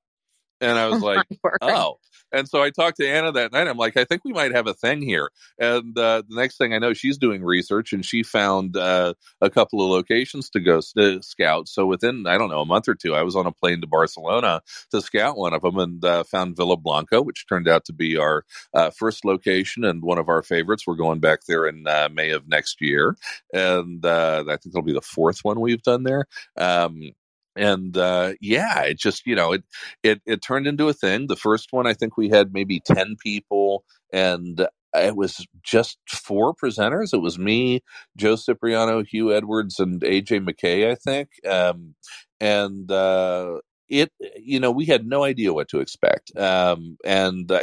[0.59, 1.27] And I was oh like,
[1.61, 1.97] "Oh."
[2.31, 3.67] And so I talked to Anna that night.
[3.67, 5.29] I'm like, I think we might have a thing here.
[5.59, 9.49] And uh, the next thing I know, she's doing research and she found uh, a
[9.49, 11.67] couple of locations to go to scout.
[11.67, 13.87] So within, I don't know, a month or two, I was on a plane to
[13.87, 14.61] Barcelona
[14.91, 18.17] to scout one of them and uh, found Villa Blanca, which turned out to be
[18.17, 20.85] our uh, first location and one of our favorites.
[20.85, 23.15] We're going back there in uh, May of next year.
[23.53, 26.25] And uh, I think it'll be the fourth one we've done there.
[26.57, 27.11] Um,
[27.55, 29.63] and uh, yeah, it just you know it
[30.03, 31.27] it it turned into a thing.
[31.27, 36.53] The first one, I think we had maybe ten people, and it was just four
[36.53, 37.13] presenters.
[37.13, 37.81] It was me,
[38.17, 41.29] Joe Cipriano, Hugh Edwards, and AJ McKay, I think.
[41.47, 41.95] Um,
[42.39, 43.59] and uh,
[43.89, 47.61] it you know we had no idea what to expect um, and uh,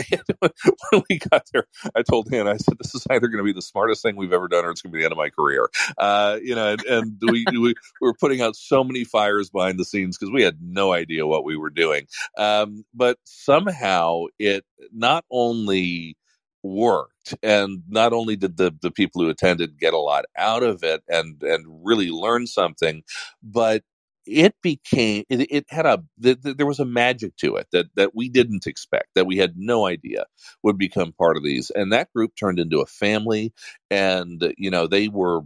[0.90, 1.64] when we got there
[1.96, 4.32] i told him i said this is either going to be the smartest thing we've
[4.32, 5.68] ever done or it's going to be the end of my career.
[5.98, 9.78] Uh, you know and, and we, we, we were putting out so many fires behind
[9.78, 12.06] the scenes because we had no idea what we were doing
[12.38, 16.16] um, but somehow it not only
[16.62, 20.84] worked and not only did the the people who attended get a lot out of
[20.84, 23.02] it and and really learn something
[23.42, 23.82] but
[24.26, 27.86] it became it, it had a the, the, there was a magic to it that
[27.96, 30.24] that we didn't expect that we had no idea
[30.62, 31.70] would become part of these.
[31.70, 33.52] And that group turned into a family
[33.92, 35.40] and you know they were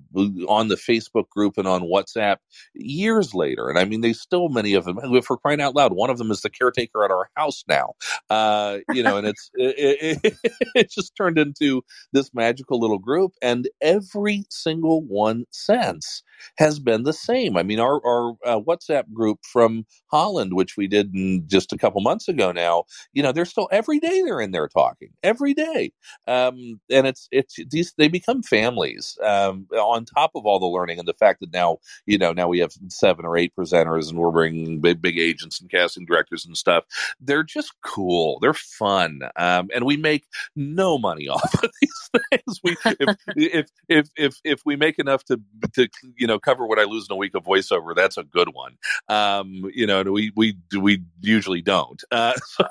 [0.49, 2.39] on the facebook group and on whatsapp
[2.75, 6.11] years later and i mean they still many of them for crying out loud one
[6.11, 7.95] of them is the caretaker at our house now
[8.31, 10.39] uh you know and it's it, it,
[10.77, 11.83] it just turned into
[12.13, 16.23] this magical little group and every single one since
[16.59, 17.57] has been the same.
[17.57, 21.13] I mean, our, our uh, WhatsApp group from Holland, which we did
[21.49, 24.69] just a couple months ago now, you know, they're still every day they're in there
[24.69, 25.93] talking every day.
[26.29, 30.99] Um, and it's, it's these, they become families um, on top of all the learning
[30.99, 34.19] and the fact that now, you know, now we have seven or eight presenters and
[34.19, 36.85] we're bringing big, big agents and casting directors and stuff.
[37.21, 38.39] They're just cool.
[38.41, 39.21] They're fun.
[39.37, 42.61] Um, and we make no money off of these things.
[42.63, 45.41] We, if, if, if, if, if we make enough to,
[45.75, 48.49] to, you know cover what I lose in a week of voiceover, that's a good
[48.53, 48.77] one.
[49.09, 52.03] Um, you know, we we we usually don't.
[52.11, 52.67] Uh, so,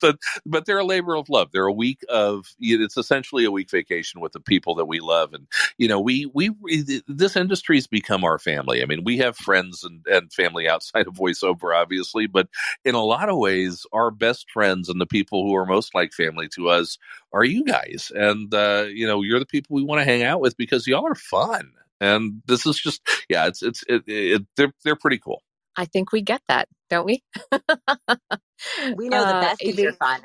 [0.00, 1.50] but but they're a labor of love.
[1.52, 5.32] They're a week of it's essentially a week vacation with the people that we love,
[5.34, 6.50] and you know, we we
[7.06, 8.82] this industry's become our family.
[8.82, 12.48] I mean, we have friends and, and family outside of voiceover, obviously, but
[12.84, 16.12] in a lot of ways, our best friends and the people who are most like
[16.12, 16.98] family to us
[17.32, 20.40] are you guys, and uh, you know, you're the people we want to hang out
[20.40, 21.72] with because y'all are fun.
[22.00, 25.42] And this is just yeah it's it's it, it, they're they're pretty cool.
[25.76, 27.22] I think we get that don't we?
[28.96, 30.20] We know the uh, best is fun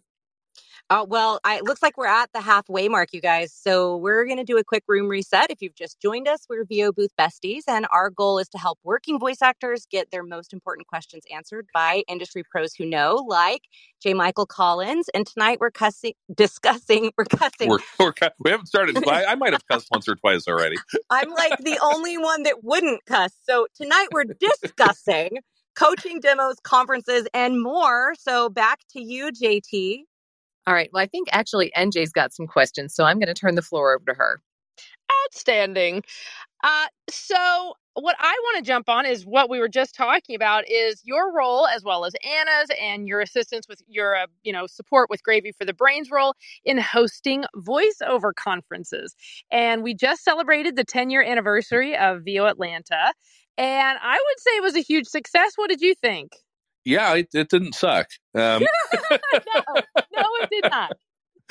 [0.94, 3.52] Uh, well, I, it looks like we're at the halfway mark, you guys.
[3.52, 5.50] So we're going to do a quick room reset.
[5.50, 8.78] If you've just joined us, we're VO Booth Besties, and our goal is to help
[8.84, 13.62] working voice actors get their most important questions answered by industry pros who know, like
[14.00, 14.14] J.
[14.14, 15.08] Michael Collins.
[15.12, 17.70] And tonight we're cussing, discussing, we're cussing.
[17.70, 18.96] We're, we're, we haven't started.
[19.08, 20.76] I, I might have cussed once or twice already.
[21.10, 23.32] I'm like the only one that wouldn't cuss.
[23.42, 25.38] So tonight we're discussing
[25.74, 28.14] coaching demos, conferences, and more.
[28.16, 30.04] So back to you, JT.
[30.66, 30.88] All right.
[30.92, 33.94] Well, I think actually NJ's got some questions, so I'm going to turn the floor
[33.94, 34.40] over to her.
[35.26, 36.02] Outstanding.
[36.62, 40.68] Uh, so what I want to jump on is what we were just talking about
[40.68, 44.66] is your role as well as Anna's and your assistance with your uh, you know
[44.66, 49.14] support with Gravy for the Brain's role in hosting voiceover conferences.
[49.50, 53.12] And we just celebrated the 10 year anniversary of VO Atlanta,
[53.58, 55.52] and I would say it was a huge success.
[55.56, 56.32] What did you think?
[56.84, 58.08] Yeah, it, it didn't suck.
[58.34, 58.64] Um,
[59.10, 59.18] no,
[59.96, 60.92] no, it did not.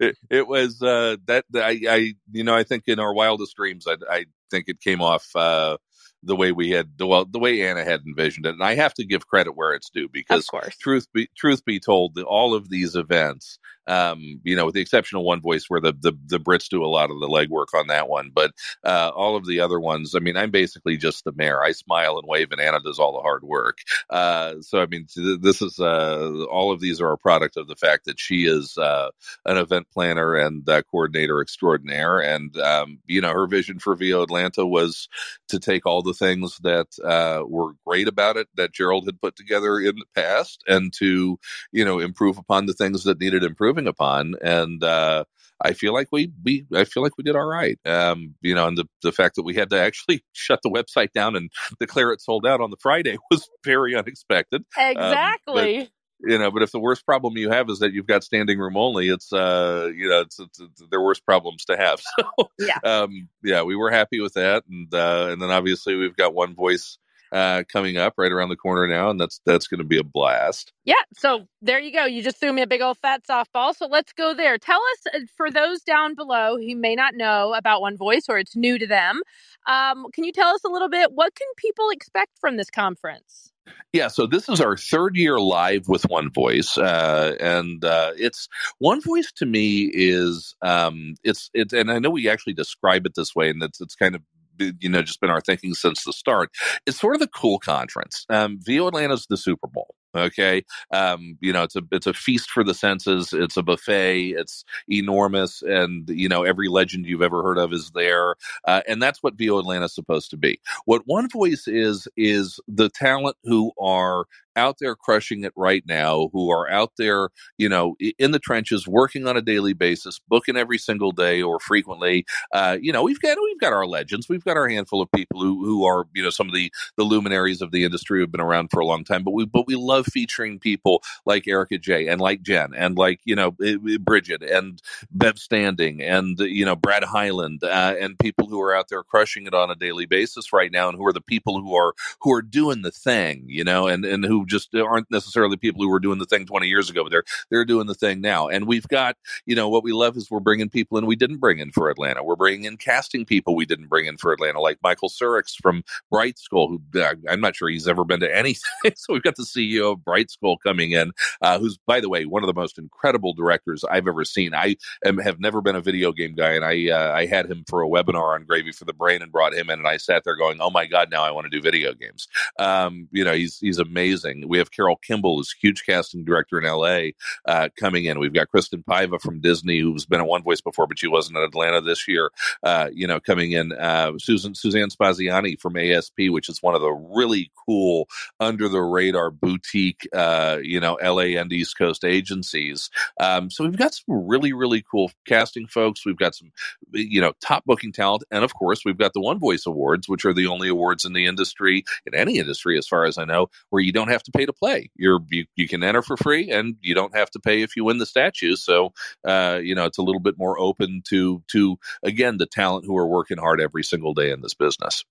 [0.00, 3.86] it, it, was uh, that I, I, you know, I think in our wildest dreams,
[3.86, 5.76] I, I think it came off uh,
[6.22, 8.54] the way we had well the way Anna had envisioned it.
[8.54, 10.46] And I have to give credit where it's due because
[10.78, 15.18] truth be truth be told, all of these events um, you know, with the exception
[15.18, 17.86] of one voice where the, the, the Brits do a lot of the legwork on
[17.86, 18.30] that one.
[18.32, 18.52] But
[18.84, 21.62] uh, all of the other ones, I mean, I'm basically just the mayor.
[21.62, 23.78] I smile and wave, and Anna does all the hard work.
[24.10, 25.06] Uh, so I mean,
[25.40, 28.76] this is uh, all of these are a product of the fact that she is
[28.76, 29.08] uh,
[29.46, 34.66] an event planner and coordinator extraordinaire, and um, you know, her vision for VO Atlanta
[34.66, 35.08] was
[35.48, 39.36] to take all the things that uh, were great about it that Gerald had put
[39.36, 41.38] together in the past, and to
[41.72, 45.24] you know improve upon the things that needed improving upon, and uh,
[45.60, 47.78] I feel like we we I feel like we did all right.
[47.84, 51.12] Um, you know, and the the fact that we had to actually shut the website
[51.12, 54.64] down and declare it sold out on the Friday was very unexpected.
[54.76, 55.80] Exactly.
[55.80, 55.86] Um,
[56.20, 58.76] you know, but if the worst problem you have is that you've got standing room
[58.76, 62.00] only, it's uh, you know, it's, it's, it's their worst problems to have.
[62.18, 66.16] So, yeah, um, yeah, we were happy with that, and uh, and then obviously we've
[66.16, 66.98] got one voice
[67.32, 70.04] uh, coming up right around the corner now, and that's that's going to be a
[70.04, 70.72] blast.
[70.84, 70.94] Yeah.
[71.16, 72.04] So there you go.
[72.04, 73.74] You just threw me a big old fat softball.
[73.74, 74.58] So let's go there.
[74.58, 78.38] Tell us uh, for those down below who may not know about One Voice or
[78.38, 79.20] it's new to them.
[79.66, 81.12] Um, can you tell us a little bit?
[81.12, 83.52] What can people expect from this conference?
[83.92, 88.48] Yeah, so this is our third year live with One Voice, uh, and uh, it's
[88.78, 93.12] One Voice to me is um, it's it's, and I know we actually describe it
[93.16, 94.22] this way, and it's it's kind of
[94.58, 96.50] you know just been our thinking since the start.
[96.86, 98.26] It's sort of the cool conference.
[98.28, 99.94] Um, VO Atlanta's the Super Bowl.
[100.16, 103.32] Okay, um, you know it's a it's a feast for the senses.
[103.32, 104.30] It's a buffet.
[104.30, 109.02] It's enormous, and you know every legend you've ever heard of is there, uh, and
[109.02, 110.60] that's what VO Atlanta is supposed to be.
[110.86, 114.24] What One Voice is is the talent who are
[114.58, 118.86] out there crushing it right now, who are out there, you know, in the trenches,
[118.86, 122.26] working on a daily basis, booking every single day or frequently.
[122.52, 125.40] Uh, you know, we've got we've got our legends, we've got our handful of people
[125.40, 128.40] who who are you know some of the the luminaries of the industry who've been
[128.40, 132.08] around for a long time, but we but we love featuring people like Erica J
[132.08, 133.54] and like Jen and like you know
[134.00, 138.88] Bridget and Bev Standing and you know Brad Highland uh, and people who are out
[138.88, 141.74] there crushing it on a daily basis right now, and who are the people who
[141.74, 145.82] are who are doing the thing, you know, and and who just aren't necessarily people
[145.82, 148.48] who were doing the thing 20 years ago, but they're they're doing the thing now.
[148.48, 151.38] And we've got, you know, what we love is we're bringing people in we didn't
[151.38, 152.22] bring in for Atlanta.
[152.22, 155.82] We're bringing in casting people we didn't bring in for Atlanta, like Michael Csurics from
[156.12, 158.70] Brightskull, who uh, I'm not sure he's ever been to anything.
[158.96, 162.42] so we've got the CEO of Brightskull coming in, uh, who's, by the way, one
[162.42, 164.54] of the most incredible directors I've ever seen.
[164.54, 167.64] I am, have never been a video game guy, and I uh, I had him
[167.68, 170.24] for a webinar on Gravy for the Brain and brought him in, and I sat
[170.24, 173.34] there going, "Oh my God, now I want to do video games." Um, you know,
[173.34, 174.37] he's he's amazing.
[174.46, 177.10] We have Carol Kimball, who's huge casting director in LA,
[177.46, 178.18] uh, coming in.
[178.18, 181.38] We've got Kristen Paiva from Disney, who's been at One Voice before, but she wasn't
[181.38, 182.30] at Atlanta this year.
[182.62, 183.72] Uh, you know, coming in.
[183.72, 188.08] Uh, Susan Suzanne Spaziani from ASP, which is one of the really cool
[188.40, 192.90] under the radar boutique, uh, you know, LA and East Coast agencies.
[193.20, 196.04] Um, so we've got some really really cool casting folks.
[196.04, 196.52] We've got some
[196.92, 200.24] you know top booking talent, and of course we've got the One Voice Awards, which
[200.24, 203.48] are the only awards in the industry in any industry, as far as I know,
[203.70, 204.90] where you don't have to pay to play.
[204.96, 207.84] You're you, you can enter for free, and you don't have to pay if you
[207.84, 208.56] win the statue.
[208.56, 208.92] So
[209.26, 212.96] uh, you know it's a little bit more open to to again the talent who
[212.96, 215.04] are working hard every single day in this business.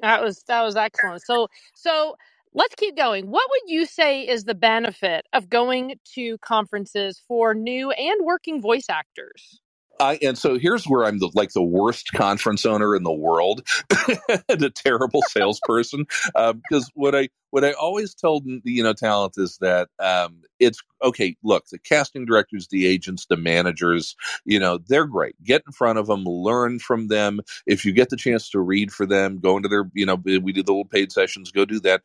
[0.00, 1.22] That was that was excellent.
[1.22, 2.16] So so
[2.54, 3.30] let's keep going.
[3.30, 8.60] What would you say is the benefit of going to conferences for new and working
[8.60, 9.60] voice actors?
[10.00, 13.66] I, and so here's where I'm the, like the worst conference owner in the world
[14.48, 19.34] and a terrible salesperson because um, what I what I always told you know talent
[19.36, 21.36] is that um, it's okay.
[21.42, 25.34] Look, the casting directors, the agents, the managers, you know, they're great.
[25.42, 27.40] Get in front of them, learn from them.
[27.66, 30.52] If you get the chance to read for them, go into their, you know, we
[30.52, 31.50] do the little paid sessions.
[31.50, 32.02] Go do that.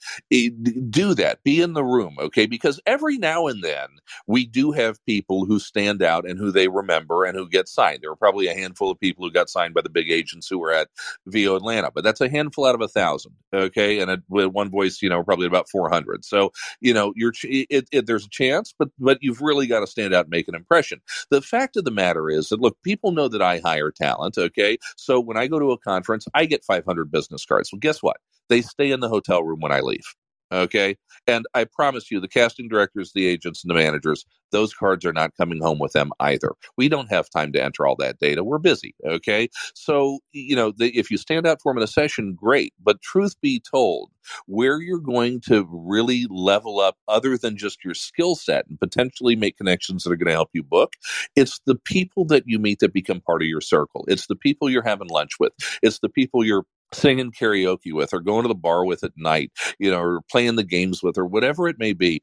[0.90, 1.44] Do that.
[1.44, 2.46] Be in the room, okay?
[2.46, 3.88] Because every now and then
[4.26, 8.00] we do have people who stand out and who they remember and who get signed.
[8.02, 10.60] There were probably a handful of people who got signed by the big agents who
[10.60, 10.90] were at
[11.28, 14.00] VO Atlanta, but that's a handful out of a thousand, okay?
[14.00, 16.26] And with one voice, you know, probably about 400.
[16.26, 19.88] So, you know, you're, it, it, there's a chance, but, but you've really got to
[19.88, 21.02] stand out and make an impression.
[21.30, 24.38] The fact of the matter is that, look, people know that I hire talent.
[24.38, 24.78] Okay.
[24.95, 27.69] So when I go to a conference, I get 500 business cards.
[27.71, 28.17] Well, guess what?
[28.50, 30.06] They stay in the hotel room when I leave.
[30.52, 30.96] Okay.
[31.28, 35.12] And I promise you, the casting directors, the agents, and the managers, those cards are
[35.12, 36.54] not coming home with them either.
[36.78, 38.46] We don't have time to enter all that data.
[38.46, 38.96] We're busy.
[39.06, 39.50] Okay.
[39.76, 42.74] So, you know, the, if you stand out for them in a session, great.
[42.82, 44.10] But truth be told,
[44.46, 49.36] where you're going to really level up other than just your skill set and potentially
[49.36, 50.94] make connections that are going to help you book,
[51.36, 54.06] it's the people that you meet that become part of your circle.
[54.08, 55.54] It's the people you're having lunch with.
[55.82, 59.52] It's the people you're singing karaoke with or going to the bar with at night,
[59.80, 62.21] you know, or playing the games with or whatever it may be.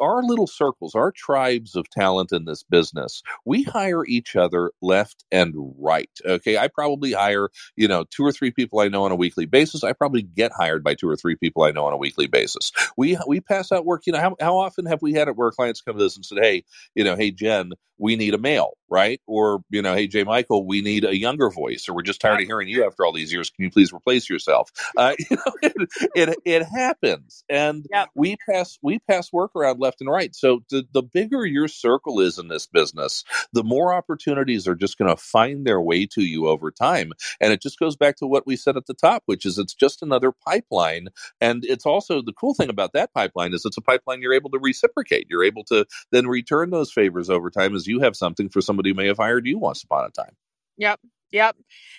[0.00, 5.24] Our little circles, our tribes of talent in this business, we hire each other left
[5.32, 6.10] and right.
[6.26, 6.58] Okay.
[6.58, 9.84] I probably hire, you know, two or three people I know on a weekly basis.
[9.84, 12.72] I probably get hired by two or three people I know on a weekly basis.
[12.96, 14.04] We, we pass out work.
[14.06, 16.24] You know, how, how often have we had it where clients come to us and
[16.26, 17.72] said, Hey, you know, Hey, Jen,
[18.04, 19.18] we need a male, right?
[19.26, 20.24] Or, you know, Hey, J.
[20.24, 23.14] Michael, we need a younger voice, or we're just tired of hearing you after all
[23.14, 23.48] these years.
[23.48, 24.70] Can you please replace yourself.
[24.96, 28.08] Uh, you know, it, it, it happens, and yep.
[28.14, 30.34] we pass we pass work around left and right.
[30.34, 34.96] So the the bigger your circle is in this business, the more opportunities are just
[34.98, 37.12] going to find their way to you over time.
[37.40, 39.74] And it just goes back to what we said at the top, which is it's
[39.74, 41.08] just another pipeline.
[41.40, 44.50] And it's also the cool thing about that pipeline is it's a pipeline you're able
[44.50, 45.26] to reciprocate.
[45.28, 48.90] You're able to then return those favors over time as you have something for somebody
[48.90, 50.36] who may have hired you once upon a time.
[50.78, 51.00] Yep.
[51.32, 51.56] Yep.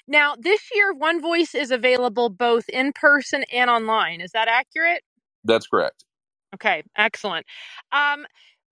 [0.07, 4.21] Now, this year, One Voice is available both in person and online.
[4.21, 5.03] Is that accurate?
[5.45, 6.05] That's correct.
[6.55, 7.45] Okay, excellent.
[7.91, 8.25] Um,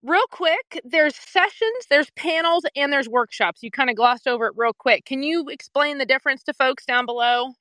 [0.04, 3.64] real quick, there's sessions, there's panels, and there's workshops.
[3.64, 5.06] You kind of glossed over it real quick.
[5.06, 7.54] Can you explain the difference to folks down below?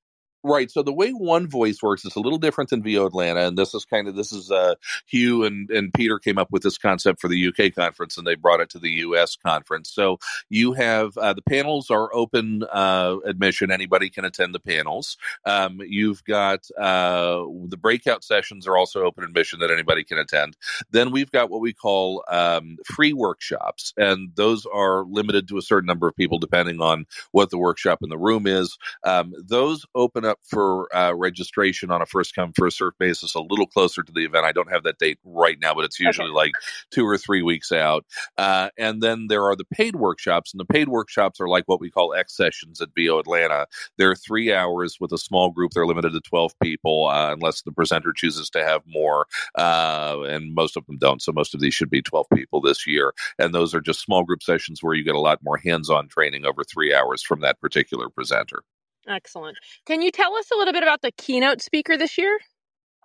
[0.42, 0.70] Right.
[0.70, 3.74] So the way One Voice works is a little different than VO Atlanta, and this
[3.74, 4.74] is kind of this is uh,
[5.06, 8.36] Hugh and and Peter came up with this concept for the UK conference, and they
[8.36, 9.90] brought it to the US conference.
[9.90, 10.18] So
[10.48, 15.18] you have uh, the panels are open uh, admission; anybody can attend the panels.
[15.44, 20.56] Um, you've got uh, the breakout sessions are also open admission that anybody can attend.
[20.90, 25.62] Then we've got what we call um, free workshops, and those are limited to a
[25.62, 28.78] certain number of people depending on what the workshop in the room is.
[29.04, 33.40] Um, those open up for uh, registration on a first come first serve basis a
[33.40, 34.44] little closer to the event.
[34.44, 36.34] I don't have that date right now, but it's usually okay.
[36.34, 36.52] like
[36.90, 38.04] two or three weeks out.
[38.38, 41.80] Uh, and then there are the paid workshops, and the paid workshops are like what
[41.80, 43.66] we call X sessions at VO Atlanta.
[43.98, 45.72] They're three hours with a small group.
[45.72, 49.26] They're limited to twelve people, uh, unless the presenter chooses to have more,
[49.56, 51.22] uh, and most of them don't.
[51.22, 54.24] So most of these should be twelve people this year, and those are just small
[54.24, 57.60] group sessions where you get a lot more hands-on training over three hours from that
[57.60, 58.62] particular presenter.
[59.08, 59.58] Excellent.
[59.86, 62.38] Can you tell us a little bit about the keynote speaker this year?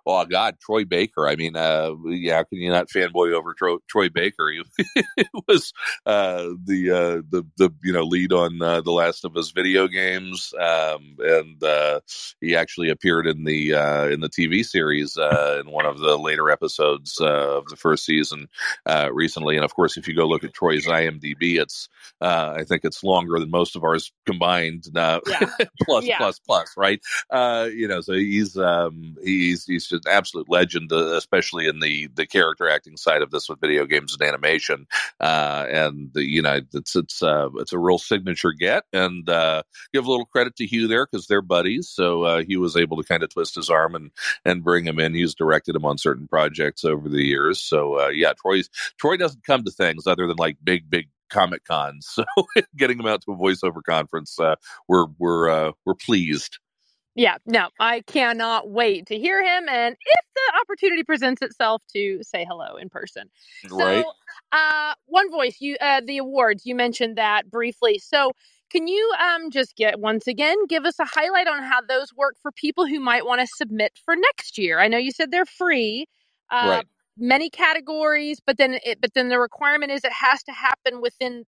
[0.08, 1.28] Oh God, Troy Baker.
[1.28, 4.50] I mean, uh, yeah, how can you not fanboy over Tro- Troy Baker?
[5.16, 5.72] He was
[6.06, 9.86] uh, the uh, the the you know lead on uh, the Last of Us video
[9.86, 12.00] games, um, and uh,
[12.40, 16.16] he actually appeared in the uh, in the TV series uh, in one of the
[16.18, 18.48] later episodes uh, of the first season
[18.86, 19.56] uh, recently.
[19.56, 21.88] And of course, if you go look at Troy's IMDb, it's
[22.20, 24.84] uh, I think it's longer than most of ours combined.
[24.94, 25.50] Uh, yeah.
[25.82, 26.18] plus, yeah.
[26.18, 27.00] plus, plus, right?
[27.30, 31.80] Uh, you know, so he's um, he's he's just an absolute legend, uh, especially in
[31.80, 34.86] the the character acting side of this with video games and animation.
[35.20, 38.84] Uh, and the, you know, it's it's uh, it's a real signature get.
[38.92, 41.88] And uh, give a little credit to Hugh there because they're buddies.
[41.88, 44.10] So uh, he was able to kind of twist his arm and
[44.44, 45.14] and bring him in.
[45.14, 47.60] He's directed him on certain projects over the years.
[47.60, 48.68] So yeah, Troy's
[48.98, 52.18] Troy doesn't come to things other than like big big comic cons.
[52.18, 52.24] So
[52.76, 54.56] getting him out to a voiceover conference, uh,
[54.88, 56.58] we're we're uh, we're pleased.
[57.14, 62.20] Yeah, no, I cannot wait to hear him, and if the opportunity presents itself, to
[62.22, 63.28] say hello in person.
[63.68, 64.04] Right.
[64.04, 64.12] So,
[64.52, 67.98] uh, one voice, you uh, the awards you mentioned that briefly.
[67.98, 68.32] So,
[68.70, 72.36] can you um just get once again give us a highlight on how those work
[72.40, 74.78] for people who might want to submit for next year?
[74.78, 76.06] I know you said they're free.
[76.50, 76.86] Uh, right.
[77.16, 81.44] Many categories, but then it, but then the requirement is it has to happen within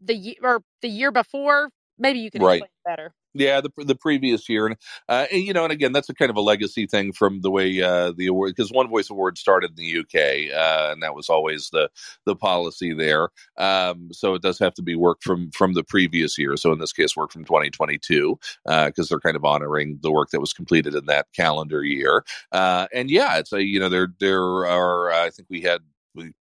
[0.00, 1.70] the year or the year before.
[1.98, 2.62] Maybe you can right.
[2.62, 3.14] explain better.
[3.34, 4.76] Yeah, the the previous year, and,
[5.08, 7.80] uh, you know, and again, that's a kind of a legacy thing from the way
[7.80, 11.30] uh, the award because One Voice Award started in the UK, uh, and that was
[11.30, 11.88] always the
[12.26, 13.30] the policy there.
[13.56, 16.58] Um, so it does have to be work from from the previous year.
[16.58, 20.28] So in this case, work from 2022 because uh, they're kind of honoring the work
[20.32, 22.24] that was completed in that calendar year.
[22.52, 25.80] Uh, and yeah, it's a you know there there are I think we had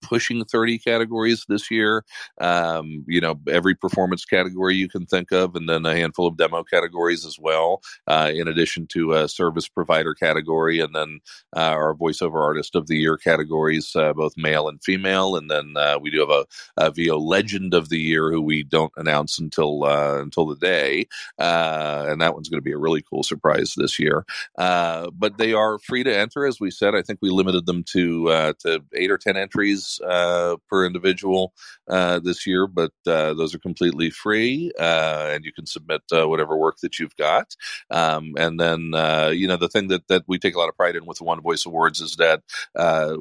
[0.02, 2.04] pushing 30 categories this year.
[2.40, 6.38] Um, you know, every performance category you can think of, and then a handful of
[6.38, 11.20] demo categories as well, uh, in addition to a service provider category, and then
[11.56, 15.36] uh, our voiceover artist of the year categories, uh, both male and female.
[15.36, 16.46] And then uh, we do have a,
[16.78, 21.08] a, VO legend of the year who we don't announce until uh, until the day,
[21.40, 24.26] uh, and that one's going to be a really cool surprise this year.
[24.58, 26.96] but they are free to enter, as we said.
[26.96, 31.54] I think we limited them to to eight or ten entries entries uh, per individual
[31.88, 36.28] uh, this year, but uh, those are completely free, uh, and you can submit uh,
[36.28, 37.56] whatever work that you've got.
[37.90, 38.92] Um, and then,
[39.36, 41.24] you know, the thing that that we take a lot of pride in with the
[41.24, 42.42] One Voice Awards is that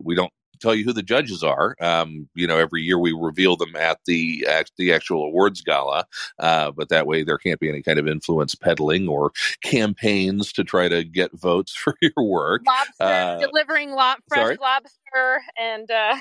[0.03, 1.77] we don't tell you who the judges are.
[1.81, 6.07] Um, you know, every year we reveal them at the at the actual awards gala,
[6.39, 9.33] uh, but that way there can't be any kind of influence peddling or
[9.63, 12.63] campaigns to try to get votes for your work.
[12.67, 14.59] Lobster uh, delivering lo- fresh sorry?
[14.61, 15.91] lobster and.
[15.91, 16.17] Uh...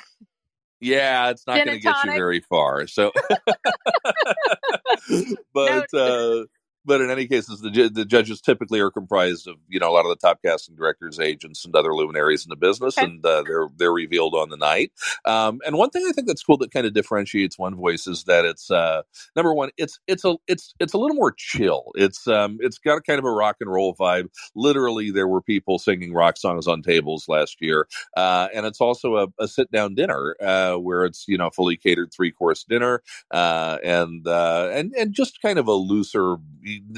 [0.82, 2.88] Yeah, it's not going to get you very far.
[2.88, 3.12] So,
[5.54, 6.46] but no, uh,
[6.86, 10.06] but in any cases, the, the judges typically are comprised of you know a lot
[10.06, 13.06] of the top casting directors, agents, and other luminaries in the business, okay.
[13.06, 14.92] and uh, they're they're revealed on the night.
[15.26, 18.24] Um, and one thing I think that's cool that kind of differentiates One Voice is
[18.26, 19.04] that it's uh,
[19.36, 21.92] number one, it's it's a it's it's a little more chill.
[21.96, 24.30] It's um, it's got a kind of a rock and roll vibe.
[24.56, 29.18] Literally, there were people singing rock songs on tables last year, uh, and it's also
[29.18, 33.02] a, a sit down dinner uh, where it's you know fully catered three course dinner,
[33.32, 36.38] uh, and uh, and and just kind of a looser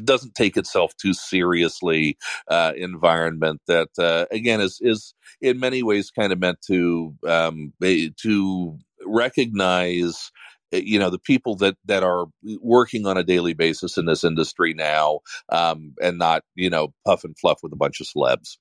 [0.03, 2.17] doesn't take itself too seriously
[2.47, 7.73] uh, environment that uh, again is is in many ways kind of meant to um,
[7.81, 10.31] to recognize
[10.71, 12.25] eh, you know the people that that are
[12.61, 15.19] working on a daily basis in this industry now
[15.49, 18.57] um, and not you know puff and fluff with a bunch of celebs.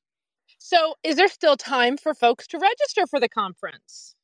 [0.58, 4.14] So is there still time for folks to register for the conference?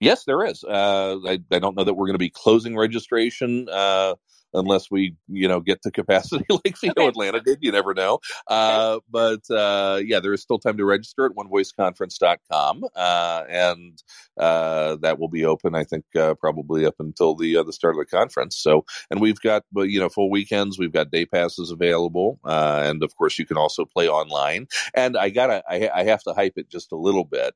[0.00, 0.64] Yes there is.
[0.64, 4.16] Uh, I, I, don't know that we're going to be closing registration uh,
[4.54, 7.08] unless we you know get to capacity like VO okay.
[7.08, 7.58] Atlanta did.
[7.60, 8.18] You never know.
[8.46, 14.02] Uh, but uh, yeah, there is still time to register at onevoiceconference.com, uh, and
[14.38, 15.74] uh, that will be open.
[15.74, 18.56] I think uh, probably up until the uh, the start of the conference.
[18.56, 20.78] So, and we've got you know full weekends.
[20.78, 24.66] We've got day passes available, and of course you can also play online.
[24.94, 27.54] And I gotta I, I have to hype it just a little bit.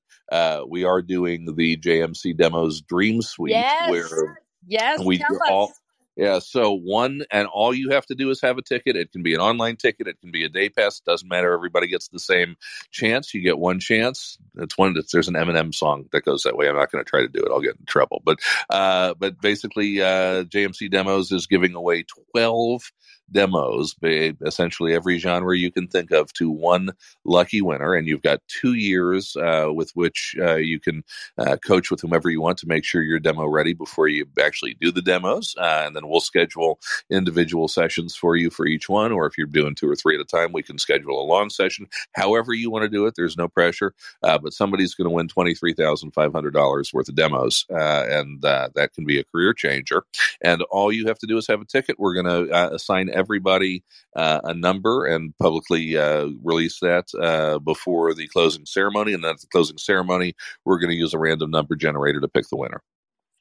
[0.68, 3.90] we are doing the JMC demos Dream Suite yes.
[3.90, 5.72] where yes, we all
[6.16, 6.38] yeah.
[6.38, 8.96] So one and all you have to do is have a ticket.
[8.96, 10.08] It can be an online ticket.
[10.08, 11.00] It can be a day pass.
[11.00, 11.52] Doesn't matter.
[11.52, 12.56] Everybody gets the same
[12.90, 13.34] chance.
[13.34, 14.38] You get one chance.
[14.56, 14.94] It's one.
[14.96, 16.68] It's, there's an Eminem song that goes that way.
[16.68, 17.50] I'm not going to try to do it.
[17.52, 18.22] I'll get in trouble.
[18.24, 18.38] But
[18.70, 22.82] uh, but basically, uh, JMC Demos is giving away 12
[23.30, 26.90] demos, essentially every genre you can think of, to one
[27.24, 27.94] lucky winner.
[27.94, 31.02] And you've got two years uh, with which uh, you can
[31.38, 34.76] uh, coach with whomever you want to make sure you're demo ready before you actually
[34.80, 35.54] do the demos.
[35.58, 36.78] Uh, and then we'll schedule
[37.10, 39.12] individual sessions for you for each one.
[39.12, 41.50] Or if you're doing two or three at a time, we can schedule a long
[41.50, 41.86] session.
[42.12, 43.94] However, you want to do it, there's no pressure.
[44.22, 47.64] Uh, but somebody's going to win $23,500 worth of demos.
[47.70, 50.04] Uh, and that can be a career changer.
[50.42, 51.98] And all you have to do is have a ticket.
[51.98, 53.82] We're going to assign everybody
[54.14, 59.12] uh, a number and publicly uh, release that uh, before the closing ceremony.
[59.12, 62.28] And then at the closing ceremony, we're going to use a random number generator to
[62.28, 62.82] pick the winner.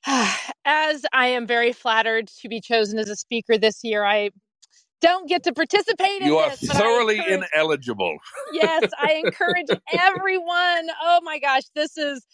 [0.65, 4.31] As I am very flattered to be chosen as a speaker this year, I
[5.01, 8.17] don't get to participate in you are this, thoroughly ineligible.
[8.53, 10.87] yes, I encourage everyone.
[11.03, 12.25] Oh my gosh, this is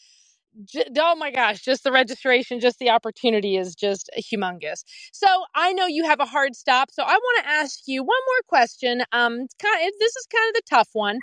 [0.98, 4.84] oh my gosh, just the registration, just the opportunity is just humongous.
[5.14, 8.20] So I know you have a hard stop, so I want to ask you one
[8.28, 9.02] more question.
[9.12, 11.20] Um, kind of, this is kind of the tough one.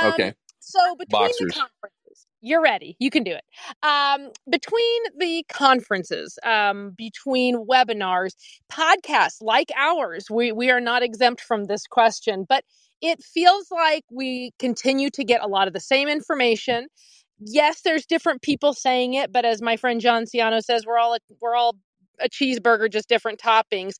[0.00, 0.34] Um, okay.
[0.60, 1.38] So between Boxers.
[1.38, 2.96] the conferences, you're ready.
[2.98, 3.44] You can do it.
[3.82, 8.34] Um, between the conferences, um, between webinars,
[8.72, 12.64] podcasts like ours, we we are not exempt from this question, but
[13.02, 16.86] it feels like we continue to get a lot of the same information
[17.40, 21.16] yes, there's different people saying it, but as my friend John Ciano says, we're all
[21.40, 21.76] we're all
[22.20, 23.94] a cheeseburger, just different toppings.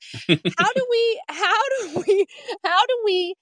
[0.58, 1.22] how do we?
[1.30, 2.26] How do we?
[2.64, 3.34] How do we?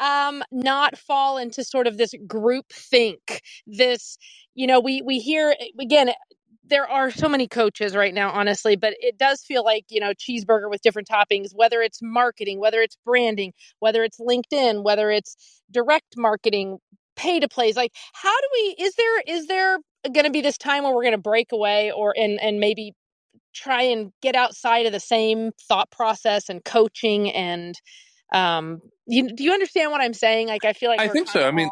[0.00, 4.18] um not fall into sort of this group think this
[4.54, 6.10] you know we we hear again
[6.68, 10.12] there are so many coaches right now honestly but it does feel like you know
[10.12, 15.36] cheeseburger with different toppings whether it's marketing whether it's branding whether it's linkedin whether it's
[15.70, 16.78] direct marketing
[17.16, 19.78] pay to plays like how do we is there is there
[20.12, 22.92] going to be this time where we're going to break away or and and maybe
[23.54, 27.80] try and get outside of the same thought process and coaching and
[28.32, 30.48] um you, do you understand what i'm saying?
[30.48, 31.46] Like i feel like i think so.
[31.46, 31.70] i mean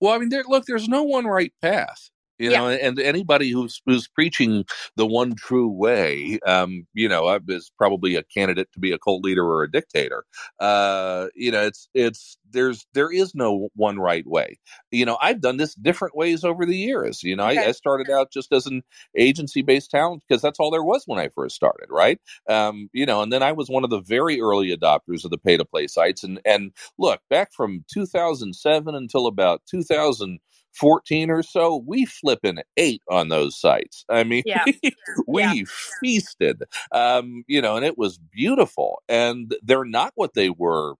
[0.00, 2.78] well i mean there, look there's no one right path you know yeah.
[2.80, 4.64] and anybody who's who's preaching
[4.96, 9.22] the one true way um you know is probably a candidate to be a cult
[9.22, 10.24] leader or a dictator.
[10.58, 14.58] Uh you know it's it's there's there is no one right way
[14.90, 17.58] you know i've done this different ways over the years you know okay.
[17.58, 18.82] I, I, started out just as an
[19.16, 23.06] agency based talent because that's all there was when i first started right um you
[23.06, 25.64] know and then i was one of the very early adopters of the pay to
[25.64, 30.38] play sites and and look back from 2007 until about 2000
[30.74, 34.04] 14 or so, we flipping ate on those sites.
[34.08, 34.64] I mean, yeah.
[35.26, 35.64] we yeah.
[36.00, 39.02] feasted, um, you know, and it was beautiful.
[39.08, 40.94] And they're not what they were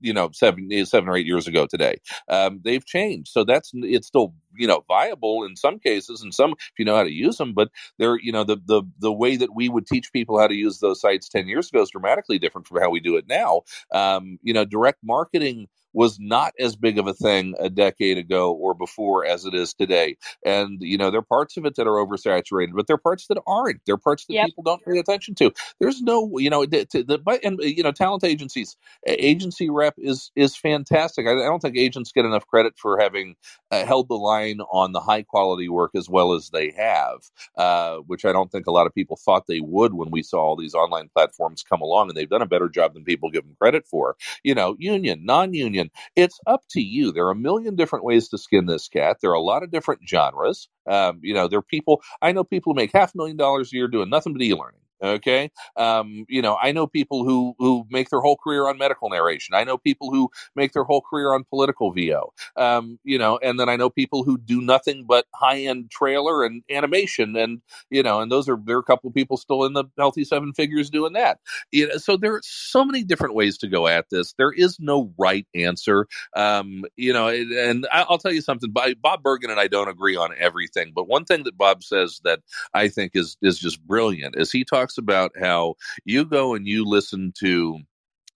[0.00, 1.98] you know seven eh, seven or eight years ago today.
[2.28, 3.30] Um, they've changed.
[3.32, 6.96] So that's it's still you know viable in some cases and some if you know
[6.96, 9.86] how to use them but they're you know the the the way that we would
[9.86, 12.90] teach people how to use those sites 10 years ago is dramatically different from how
[12.90, 13.62] we do it now.
[13.92, 18.52] Um, you know direct marketing was not as big of a thing a decade ago
[18.52, 20.14] or before as it is today.
[20.44, 23.26] And, you know, there are parts of it that are oversaturated, but there are parts
[23.28, 23.80] that aren't.
[23.86, 24.44] There are parts that yep.
[24.44, 25.50] people don't pay attention to.
[25.80, 28.76] There's no, you know, the, the, and, you know, talent agencies,
[29.06, 31.26] agency rep is, is fantastic.
[31.26, 33.34] I, I don't think agents get enough credit for having
[33.70, 37.20] uh, held the line on the high quality work as well as they have,
[37.56, 40.40] uh, which I don't think a lot of people thought they would when we saw
[40.42, 43.44] all these online platforms come along and they've done a better job than people give
[43.44, 44.16] them credit for.
[44.44, 45.85] You know, union, non union,
[46.16, 47.12] it's up to you.
[47.12, 49.18] There are a million different ways to skin this cat.
[49.20, 50.68] There are a lot of different genres.
[50.90, 53.72] Um, you know, there are people, I know people who make half a million dollars
[53.72, 54.80] a year doing nothing but e learning.
[55.02, 55.50] Okay.
[55.76, 59.54] Um, you know, I know people who, who make their whole career on medical narration.
[59.54, 62.32] I know people who make their whole career on political VO.
[62.56, 66.44] Um, you know, and then I know people who do nothing but high end trailer
[66.44, 67.36] and animation.
[67.36, 69.84] And, you know, and those are, there are a couple of people still in the
[69.98, 71.38] healthy seven figures doing that.
[71.72, 74.34] You know, so there are so many different ways to go at this.
[74.38, 76.06] There is no right answer.
[76.34, 80.30] Um, you know, and I'll tell you something, Bob Bergen and I don't agree on
[80.38, 82.40] everything, but one thing that Bob says that
[82.72, 85.74] I think is, is just brilliant is he talks talks about how
[86.04, 87.80] you go and you listen to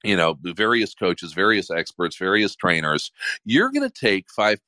[0.05, 3.11] you know various coaches various experts various trainers
[3.45, 4.59] you're going to take 5%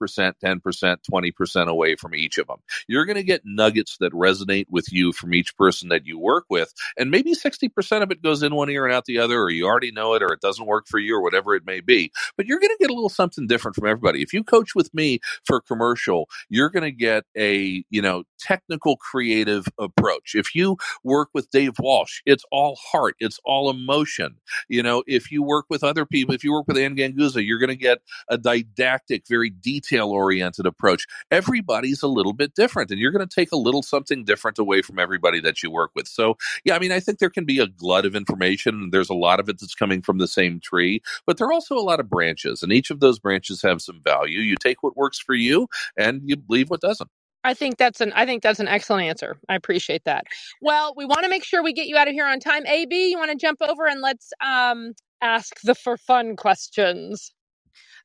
[0.45, 2.59] 10% 20% away from each of them
[2.89, 6.45] you're going to get nuggets that resonate with you from each person that you work
[6.51, 9.51] with and maybe 60% of it goes in one ear and out the other or
[9.51, 12.11] you already know it or it doesn't work for you or whatever it may be
[12.37, 14.22] but you're going to get a little something different from everybody.
[14.22, 18.97] If you coach with me for commercial you're going to get a you know technical
[18.97, 20.35] creative approach.
[20.35, 24.37] If you work with dave walsh it's all heart it's all emotion.
[24.68, 27.46] You know if if you work with other people, if you work with Anne Ganguzza,
[27.46, 27.98] you're going to get
[28.28, 31.06] a didactic, very detail oriented approach.
[31.30, 34.82] Everybody's a little bit different, and you're going to take a little something different away
[34.82, 36.08] from everybody that you work with.
[36.08, 38.90] So, yeah, I mean, I think there can be a glut of information.
[38.90, 41.76] There's a lot of it that's coming from the same tree, but there are also
[41.76, 44.40] a lot of branches, and each of those branches have some value.
[44.40, 47.10] You take what works for you, and you leave what doesn't.
[47.44, 49.36] I think that's an I think that's an excellent answer.
[49.48, 50.26] I appreciate that.
[50.60, 52.66] Well, we want to make sure we get you out of here on time.
[52.66, 54.92] AB, you want to jump over and let's um
[55.22, 57.32] ask the for fun questions.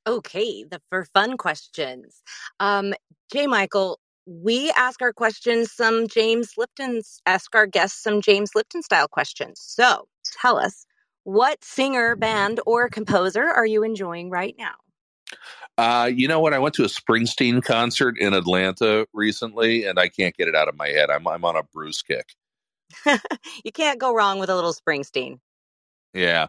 [0.06, 2.22] Okay, the for fun questions.
[2.60, 2.94] Um,
[3.32, 3.48] J.
[3.48, 9.08] Michael, we ask our questions some James Lipton's ask our guests some James Lipton style
[9.08, 9.60] questions.
[9.62, 10.08] So
[10.42, 10.86] tell us,
[11.24, 14.76] what singer, band, or composer are you enjoying right now?
[15.78, 16.54] Uh, you know what?
[16.54, 20.68] I went to a Springsteen concert in Atlanta recently, and I can't get it out
[20.68, 21.10] of my head.
[21.10, 22.34] I'm I'm on a Bruce kick.
[23.06, 25.40] you can't go wrong with a little Springsteen.
[26.14, 26.48] Yeah,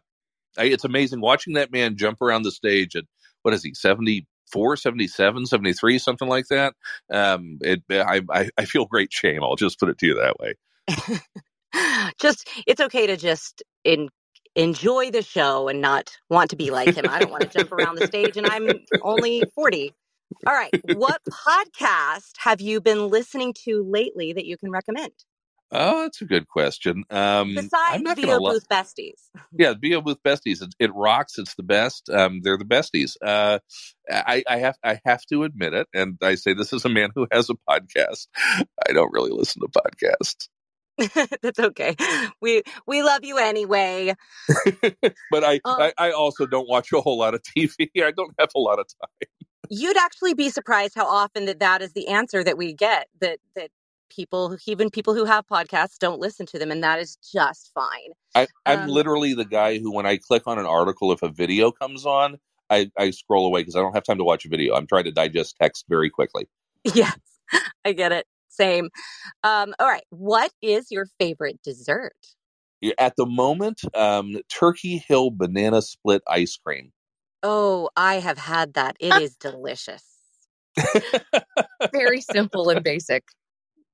[0.57, 3.05] it's amazing watching that man jump around the stage at
[3.43, 6.75] what is he 74 77 73 something like that?
[7.13, 10.37] Um it I, I i feel great shame i'll just put it to you that
[10.39, 10.55] way.
[12.19, 14.09] Just it's okay to just in
[14.57, 17.05] enjoy the show and not want to be like him.
[17.09, 18.69] I don't want to jump around the stage and i'm
[19.03, 19.95] only 40
[20.47, 25.13] all right what podcast have you been listening to lately that you can recommend
[25.71, 27.05] Oh, that's a good question.
[27.11, 29.29] Um, Besides VO Booth Besties.
[29.53, 30.63] Yeah, VO Booth Besties.
[30.63, 31.39] It, it, rocks.
[31.39, 32.09] It's the best.
[32.09, 33.17] Um, they're the besties.
[33.23, 33.59] Uh,
[34.11, 37.11] I, I, have I have to admit it, and I say this as a man
[37.15, 38.29] who has a podcast.
[38.89, 40.49] I don't really listen to podcasts.
[41.43, 41.95] That's okay.
[42.41, 44.15] We we love you anyway.
[45.31, 47.89] but I, um, I I also don't watch a whole lot of TV.
[48.05, 49.29] I don't have a lot of time.
[49.71, 53.09] You'd actually be surprised how often that that is the answer that we get.
[53.21, 53.71] That that
[54.11, 58.13] people even people who have podcasts don't listen to them and that is just fine.
[58.35, 61.29] I, i'm um, literally the guy who when i click on an article if a
[61.29, 62.39] video comes on
[62.71, 64.75] i, I scroll away because i don't have time to watch a video.
[64.75, 66.49] I'm trying to digest text very quickly.
[66.95, 67.19] Yes
[67.85, 68.27] i get it.
[68.49, 68.91] Same.
[69.45, 72.17] Um, all right what is your favorite dessert?
[72.99, 76.93] At the moment um, turkey hill banana split ice cream.
[77.43, 78.97] Oh i have had that.
[79.01, 80.05] It is delicious.
[81.93, 83.25] Very simple and basic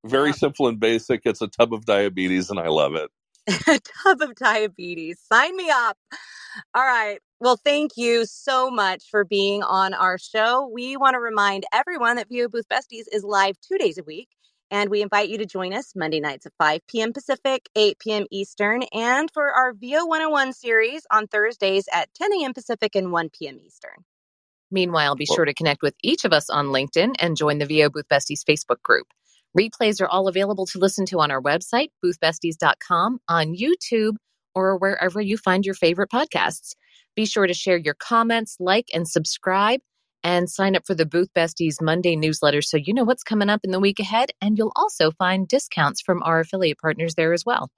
[0.05, 1.23] very simple and basic.
[1.25, 3.11] It's a tub of diabetes, and I love it.
[3.69, 5.21] a tub of diabetes.
[5.21, 5.99] Sign me up.
[6.75, 7.19] All right.
[7.41, 10.71] Well, thank you so much for being on our show.
[10.73, 14.29] We want to remind everyone that VO Booth Besties is live two days a week.
[14.71, 17.13] And we invite you to join us Monday nights at 5 p.m.
[17.13, 18.27] Pacific, 8 p.m.
[18.31, 22.55] Eastern, and for our VO 101 series on Thursdays at 10 a.m.
[22.55, 23.59] Pacific and 1 p.m.
[23.65, 24.05] Eastern.
[24.71, 27.91] Meanwhile, be sure to connect with each of us on LinkedIn and join the VO
[27.91, 29.07] Booth Besties Facebook group.
[29.59, 34.15] Replays are all available to listen to on our website, boothbesties.com, on YouTube,
[34.55, 36.73] or wherever you find your favorite podcasts.
[37.17, 39.81] Be sure to share your comments, like, and subscribe,
[40.25, 43.61] and sign up for the Booth Besties Monday newsletter so you know what's coming up
[43.63, 44.31] in the week ahead.
[44.41, 47.71] And you'll also find discounts from our affiliate partners there as well.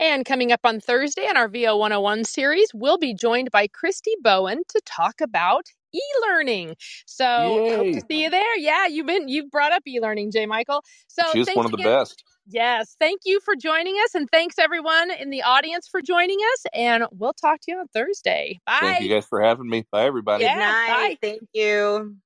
[0.00, 4.12] And coming up on Thursday in our VO 101 series, we'll be joined by Christy
[4.22, 6.76] Bowen to talk about e-learning.
[7.06, 7.76] So Yay.
[7.76, 8.58] hope to see you there.
[8.58, 10.46] Yeah, you've been you've brought up e-learning, J.
[10.46, 10.82] Michael.
[11.08, 11.86] So she's one of the again.
[11.86, 12.24] best.
[12.48, 16.64] Yes, thank you for joining us, and thanks everyone in the audience for joining us.
[16.74, 18.58] And we'll talk to you on Thursday.
[18.66, 18.78] Bye.
[18.80, 19.84] Thank you guys for having me.
[19.92, 20.44] Bye, everybody.
[20.44, 21.20] Yeah, Good night.
[21.20, 21.28] Bye.
[21.28, 22.16] Thank you.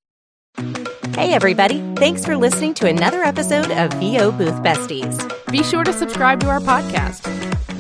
[1.15, 1.81] Hey, everybody.
[1.97, 5.17] Thanks for listening to another episode of VO Booth Besties.
[5.51, 7.27] Be sure to subscribe to our podcast.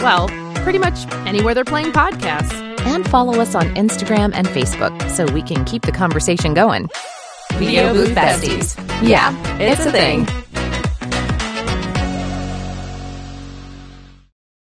[0.02, 0.28] Well,
[0.62, 5.42] pretty much anywhere they're playing podcasts and follow us on Instagram and Facebook so we
[5.42, 6.88] can keep the conversation going.
[7.54, 8.76] VO Booth Besties.
[9.06, 10.26] Yeah, it's a thing.